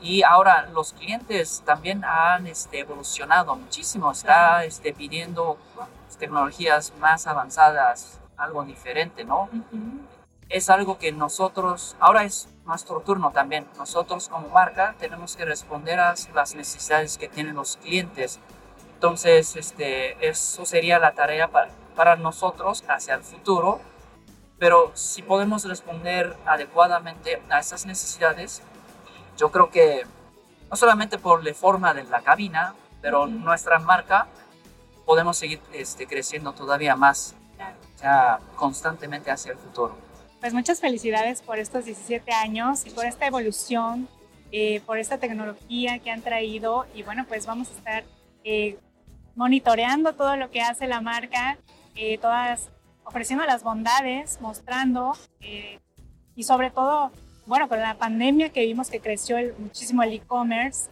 Y 0.00 0.22
ahora 0.22 0.68
los 0.72 0.92
clientes 0.92 1.62
también 1.64 2.04
han 2.04 2.46
este, 2.46 2.80
evolucionado 2.80 3.56
muchísimo, 3.56 4.12
está 4.12 4.64
este, 4.64 4.92
pidiendo 4.92 5.58
tecnologías 6.18 6.92
más 6.98 7.26
avanzadas, 7.26 8.18
algo 8.36 8.64
diferente, 8.64 9.24
¿no? 9.24 9.48
es 10.48 10.70
algo 10.70 10.98
que 10.98 11.12
nosotros, 11.12 11.96
ahora 12.00 12.24
es 12.24 12.48
nuestro 12.64 13.00
turno 13.00 13.30
también, 13.32 13.66
nosotros 13.76 14.28
como 14.28 14.48
marca 14.48 14.94
tenemos 14.98 15.36
que 15.36 15.44
responder 15.44 16.00
a 16.00 16.14
las 16.34 16.54
necesidades 16.54 17.18
que 17.18 17.28
tienen 17.28 17.54
los 17.54 17.76
clientes. 17.76 18.40
Entonces, 18.94 19.56
este, 19.56 20.26
eso 20.26 20.64
sería 20.64 20.98
la 20.98 21.12
tarea 21.12 21.48
para, 21.48 21.70
para 21.94 22.16
nosotros 22.16 22.82
hacia 22.88 23.14
el 23.14 23.22
futuro, 23.22 23.80
pero 24.58 24.90
si 24.94 25.22
podemos 25.22 25.64
responder 25.64 26.36
adecuadamente 26.46 27.40
a 27.48 27.60
esas 27.60 27.86
necesidades, 27.86 28.62
yo 29.38 29.50
creo 29.50 29.70
que 29.70 30.04
no 30.70 30.76
solamente 30.76 31.18
por 31.18 31.44
la 31.44 31.54
forma 31.54 31.94
de 31.94 32.04
la 32.04 32.20
cabina, 32.20 32.74
pero 33.00 33.26
nuestra 33.26 33.78
marca 33.78 34.26
podemos 35.06 35.38
seguir 35.38 35.60
este, 35.72 36.06
creciendo 36.06 36.52
todavía 36.52 36.94
más, 36.96 37.34
ya 38.00 38.40
constantemente 38.56 39.30
hacia 39.30 39.52
el 39.52 39.58
futuro. 39.58 39.96
Pues 40.40 40.52
muchas 40.52 40.80
felicidades 40.80 41.40
por 41.42 41.58
estos 41.58 41.84
17 41.86 42.30
años 42.32 42.86
y 42.86 42.90
por 42.90 43.06
esta 43.06 43.26
evolución, 43.26 44.08
eh, 44.52 44.80
por 44.86 44.98
esta 44.98 45.18
tecnología 45.18 45.98
que 45.98 46.10
han 46.10 46.22
traído. 46.22 46.86
Y 46.94 47.02
bueno, 47.02 47.24
pues 47.26 47.46
vamos 47.46 47.68
a 47.70 47.72
estar 47.72 48.04
eh, 48.44 48.78
monitoreando 49.34 50.12
todo 50.14 50.36
lo 50.36 50.50
que 50.50 50.60
hace 50.60 50.86
la 50.86 51.00
marca, 51.00 51.58
eh, 51.96 52.18
todas 52.18 52.68
ofreciendo 53.04 53.44
las 53.46 53.62
bondades, 53.62 54.38
mostrando 54.40 55.16
y 56.36 56.42
sobre 56.44 56.70
todo, 56.70 57.10
bueno, 57.48 57.66
con 57.66 57.80
la 57.80 57.94
pandemia 57.94 58.50
que 58.50 58.64
vimos 58.66 58.90
que 58.90 59.00
creció 59.00 59.38
muchísimo 59.58 60.02
el 60.02 60.12
e-commerce, 60.12 60.90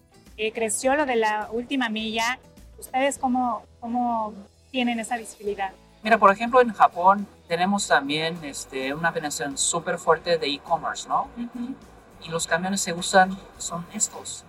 creció 0.55 0.97
lo 0.97 1.05
de 1.05 1.17
la 1.17 1.49
última 1.53 1.91
milla, 1.91 2.39
¿ustedes 2.79 3.19
cómo, 3.19 3.63
cómo 3.79 4.33
tienen 4.71 4.99
esa 4.99 5.19
visibilidad? 5.19 5.73
Mira, 6.03 6.19
por 6.19 6.31
ejemplo, 6.33 6.61
en 6.63 6.73
Japón 6.73 7.27
tenemos 7.47 7.87
también 7.87 8.39
este, 8.43 8.95
una 8.95 9.13
penetración 9.13 9.59
súper 9.59 9.99
fuerte 9.99 10.39
de 10.39 10.47
e-commerce, 10.47 11.07
¿no? 11.09 11.29
Y 12.23 12.31
los 12.31 12.47
camiones 12.47 12.81
se 12.81 12.95
usan, 12.95 13.37
son 13.59 13.87
estos. 13.93 14.45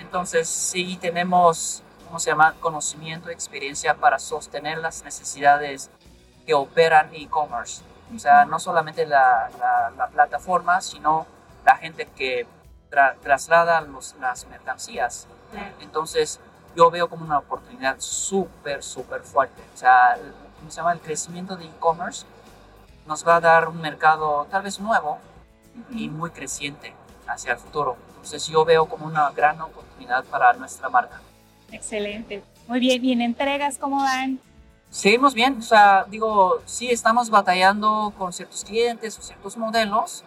Entonces, 0.00 0.48
sí 0.48 0.98
tenemos, 1.00 1.82
¿cómo 2.06 2.18
se 2.18 2.30
llama? 2.30 2.54
Conocimiento, 2.60 3.30
experiencia 3.30 3.94
para 3.94 4.18
sostener 4.18 4.78
las 4.78 5.04
necesidades 5.04 5.90
que 6.44 6.54
operan 6.54 7.10
e-commerce. 7.14 7.82
O 8.14 8.18
sea, 8.18 8.44
no 8.44 8.58
solamente 8.58 9.06
la, 9.06 9.50
la, 9.96 10.08
plataforma, 10.08 10.80
sino 10.80 11.26
la 11.64 11.76
gente 11.76 12.06
que 12.16 12.46
traslada 13.22 13.80
los, 13.82 14.14
las 14.20 14.46
mercancías. 14.46 15.26
Entonces, 15.80 16.40
yo 16.74 16.90
veo 16.90 17.08
como 17.08 17.24
una 17.24 17.38
oportunidad 17.38 17.96
súper, 17.98 18.82
súper 18.82 19.22
fuerte. 19.22 19.62
O 19.74 19.76
sea, 19.76 20.16
¿cómo 20.58 20.70
se 20.70 20.76
llama? 20.76 20.92
El 20.92 21.00
crecimiento 21.00 21.56
de 21.56 21.66
e-commerce 21.66 22.24
nos 23.06 23.26
va 23.26 23.36
a 23.36 23.40
dar 23.40 23.68
un 23.68 23.80
mercado 23.80 24.46
tal 24.50 24.62
vez 24.62 24.80
nuevo 24.80 25.18
y 25.90 26.08
muy 26.08 26.30
creciente 26.30 26.94
hacia 27.26 27.52
el 27.52 27.58
futuro. 27.58 27.96
Entonces 28.08 28.46
yo 28.46 28.64
veo 28.64 28.86
como 28.86 29.06
una 29.06 29.30
gran 29.30 29.60
oportunidad 29.60 30.24
para 30.24 30.52
nuestra 30.54 30.88
marca. 30.88 31.20
Excelente. 31.70 32.42
Muy 32.66 32.80
bien. 32.80 33.04
¿Y 33.04 33.12
en 33.12 33.22
entregas 33.22 33.78
cómo 33.78 33.96
van? 33.96 34.40
Seguimos 34.90 35.34
bien. 35.34 35.58
O 35.58 35.62
sea, 35.62 36.04
digo, 36.08 36.60
sí 36.64 36.90
estamos 36.90 37.30
batallando 37.30 38.12
con 38.16 38.32
ciertos 38.32 38.64
clientes 38.64 39.18
o 39.18 39.22
ciertos 39.22 39.56
modelos, 39.56 40.24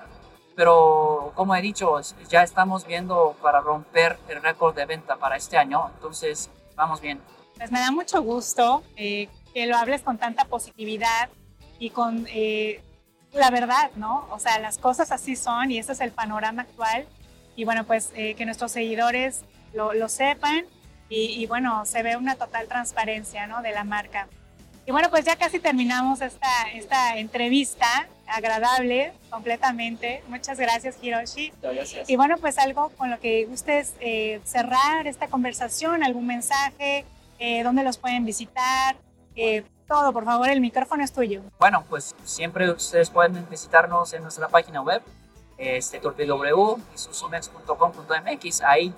pero 0.56 1.32
como 1.36 1.56
he 1.56 1.62
dicho, 1.62 2.00
ya 2.30 2.44
estamos 2.44 2.86
viendo 2.86 3.36
para 3.42 3.62
romper 3.62 4.20
el 4.28 4.42
récord 4.42 4.76
de 4.76 4.86
venta 4.86 5.16
para 5.16 5.36
este 5.36 5.58
año, 5.58 5.90
entonces 5.96 6.50
vamos 6.76 7.02
bien. 7.02 7.20
Pues 7.58 7.72
me 7.72 7.80
da 7.80 7.92
mucho 7.92 8.22
gusto 8.22 8.84
eh, 8.96 9.28
que 9.54 9.68
lo 9.68 9.78
hables 9.78 10.02
con 10.02 10.18
tanta 10.18 10.46
positividad 10.46 11.30
y 11.80 11.90
con 11.90 12.28
eh, 12.30 12.82
la 13.34 13.50
verdad, 13.50 13.92
¿no? 13.96 14.28
O 14.32 14.40
sea, 14.40 14.60
las 14.60 14.78
cosas 14.78 15.12
así 15.12 15.36
son 15.36 15.72
y 15.72 15.78
ese 15.78 15.94
es 15.94 16.02
el 16.02 16.12
panorama 16.12 16.64
actual. 16.64 17.08
Y 17.56 17.66
bueno, 17.66 17.86
pues 17.86 18.12
eh, 18.16 18.36
que 18.36 18.46
nuestros 18.46 18.72
seguidores 18.72 19.44
lo, 19.74 19.94
lo 19.94 20.10
sepan 20.10 20.66
y, 21.10 21.42
y, 21.42 21.46
bueno, 21.46 21.86
se 21.86 22.04
ve 22.04 22.16
una 22.16 22.36
total 22.36 22.68
transparencia, 22.68 23.46
¿no? 23.46 23.62
De 23.62 23.72
la 23.72 23.84
marca. 23.84 24.28
Y 24.86 24.92
bueno, 24.92 25.10
pues 25.10 25.26
ya 25.26 25.36
casi 25.36 25.60
terminamos 25.60 26.22
esta, 26.22 26.70
esta 26.74 27.18
entrevista 27.18 28.08
agradable 28.28 29.12
completamente. 29.30 30.24
Muchas 30.28 30.58
gracias, 30.60 30.98
Hiroshi. 31.02 31.52
Gracias. 31.62 32.10
Y 32.10 32.16
bueno, 32.16 32.38
pues 32.38 32.58
algo 32.58 32.90
con 32.98 33.12
lo 33.12 33.20
que 33.20 33.46
gustes 33.46 33.94
eh, 34.00 34.40
cerrar 34.44 35.06
esta 35.08 35.28
conversación, 35.28 36.04
algún 36.04 36.28
mensaje, 36.28 37.06
eh, 37.40 37.64
dónde 37.64 37.84
los 37.84 37.98
pueden 37.98 38.26
visitar, 38.26 38.96
eh, 39.36 39.64
todo, 39.88 40.14
por 40.14 40.26
favor, 40.26 40.50
el 40.50 40.62
micrófono 40.62 41.04
es 41.04 41.12
tuyo. 41.12 41.42
Bueno, 41.60 41.84
pues 41.90 42.16
siempre 42.24 42.72
ustedes 42.72 43.10
pueden 43.10 43.46
visitarnos 43.50 44.14
en 44.14 44.22
nuestra 44.24 44.48
página 44.48 44.82
web, 44.82 45.02
este, 45.58 46.00
www.isusumex.com.mx. 46.00 48.62
Ahí 48.62 48.94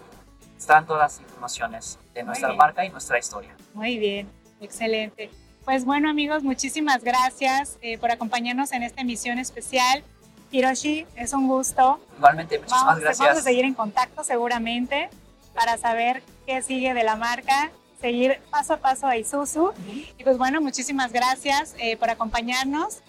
están 0.57 0.85
todas 0.85 1.01
las 1.01 1.19
informaciones 1.19 1.97
de 2.13 2.23
nuestra 2.23 2.53
marca 2.53 2.85
y 2.85 2.89
nuestra 2.89 3.17
historia. 3.17 3.55
Muy 3.73 3.97
bien, 3.97 4.29
excelente. 4.61 5.31
Pues 5.65 5.85
bueno 5.85 6.09
amigos, 6.09 6.43
muchísimas 6.43 7.03
gracias 7.03 7.77
eh, 7.81 7.97
por 7.97 8.11
acompañarnos 8.11 8.73
en 8.73 8.83
esta 8.83 9.01
emisión 9.01 9.39
especial. 9.39 10.03
Hiroshi, 10.51 11.05
es 11.15 11.31
un 11.31 11.47
gusto. 11.47 11.99
Igualmente, 12.17 12.59
muchísimas 12.59 12.99
gracias. 12.99 13.19
Vamos 13.19 13.39
a 13.39 13.43
seguir 13.43 13.63
en 13.63 13.73
contacto 13.73 14.23
seguramente 14.25 15.09
para 15.55 15.77
saber 15.77 16.21
qué 16.45 16.61
sigue 16.61 16.93
de 16.93 17.03
la 17.03 17.15
marca, 17.15 17.71
seguir 18.01 18.39
paso 18.51 18.73
a 18.73 18.77
paso 18.77 19.07
a 19.07 19.15
Isuzu. 19.15 19.71
Y 20.17 20.23
pues 20.23 20.37
bueno, 20.37 20.59
muchísimas 20.59 21.13
gracias 21.13 21.75
eh, 21.79 21.95
por 21.95 22.09
acompañarnos. 22.09 22.99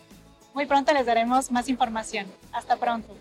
Muy 0.54 0.66
pronto 0.66 0.92
les 0.94 1.06
daremos 1.06 1.50
más 1.50 1.68
información. 1.68 2.26
Hasta 2.52 2.76
pronto. 2.76 3.16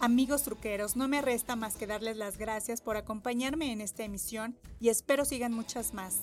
Amigos 0.00 0.42
truqueros, 0.42 0.96
no 0.96 1.06
me 1.06 1.20
resta 1.20 1.54
más 1.54 1.76
que 1.76 1.86
darles 1.86 2.16
las 2.16 2.38
gracias 2.38 2.80
por 2.80 2.96
acompañarme 2.96 3.72
en 3.72 3.82
esta 3.82 4.04
emisión 4.04 4.58
y 4.80 4.88
espero 4.88 5.26
sigan 5.26 5.52
muchas 5.52 5.92
más. 5.92 6.20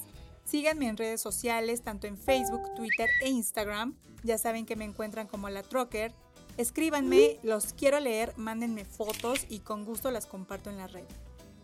Síganme 0.51 0.89
en 0.89 0.97
redes 0.97 1.21
sociales, 1.21 1.81
tanto 1.81 2.07
en 2.07 2.17
Facebook, 2.17 2.73
Twitter 2.75 3.09
e 3.21 3.29
Instagram. 3.29 3.95
Ya 4.21 4.37
saben 4.37 4.65
que 4.65 4.75
me 4.75 4.83
encuentran 4.83 5.25
como 5.27 5.49
la 5.49 5.63
Trocker. 5.63 6.11
Escríbanme, 6.57 7.39
los 7.41 7.71
quiero 7.71 8.01
leer, 8.01 8.33
mándenme 8.35 8.83
fotos 8.83 9.45
y 9.47 9.59
con 9.59 9.85
gusto 9.85 10.11
las 10.11 10.25
comparto 10.25 10.69
en 10.69 10.75
la 10.75 10.87
red. 10.87 11.05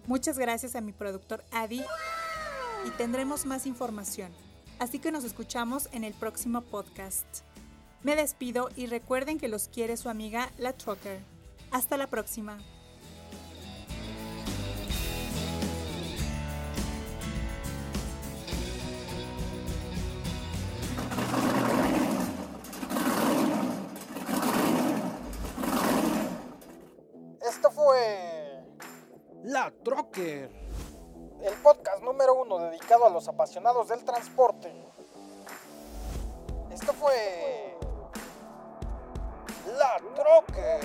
Muchas 0.06 0.40
gracias 0.40 0.78
a 0.78 0.82
mi 0.82 0.94
productor 0.94 1.44
Adi 1.52 1.84
y 2.86 2.90
tendremos 2.92 3.46
más 3.46 3.66
información. 3.66 4.32
Así 4.80 5.00
que 5.00 5.12
nos 5.12 5.26
escuchamos 5.26 5.90
en 5.92 6.06
el 6.06 6.14
próximo 6.14 6.62
podcast. 6.62 7.28
Me 8.04 8.16
despido 8.16 8.70
y 8.78 8.86
recuerden 8.86 9.38
que 9.38 9.50
los 9.50 9.68
quiere 9.68 9.98
su 9.98 10.08
amiga 10.08 10.50
La 10.58 10.72
Trucker. 10.72 11.20
Hasta 11.72 11.98
la 11.98 12.08
próxima. 12.08 12.58
a 32.96 33.10
los 33.10 33.28
apasionados 33.28 33.90
del 33.90 34.04
transporte. 34.04 34.72
Esto 36.72 36.94
fue 36.94 37.76
La 39.78 39.98
Troque. 40.16 40.80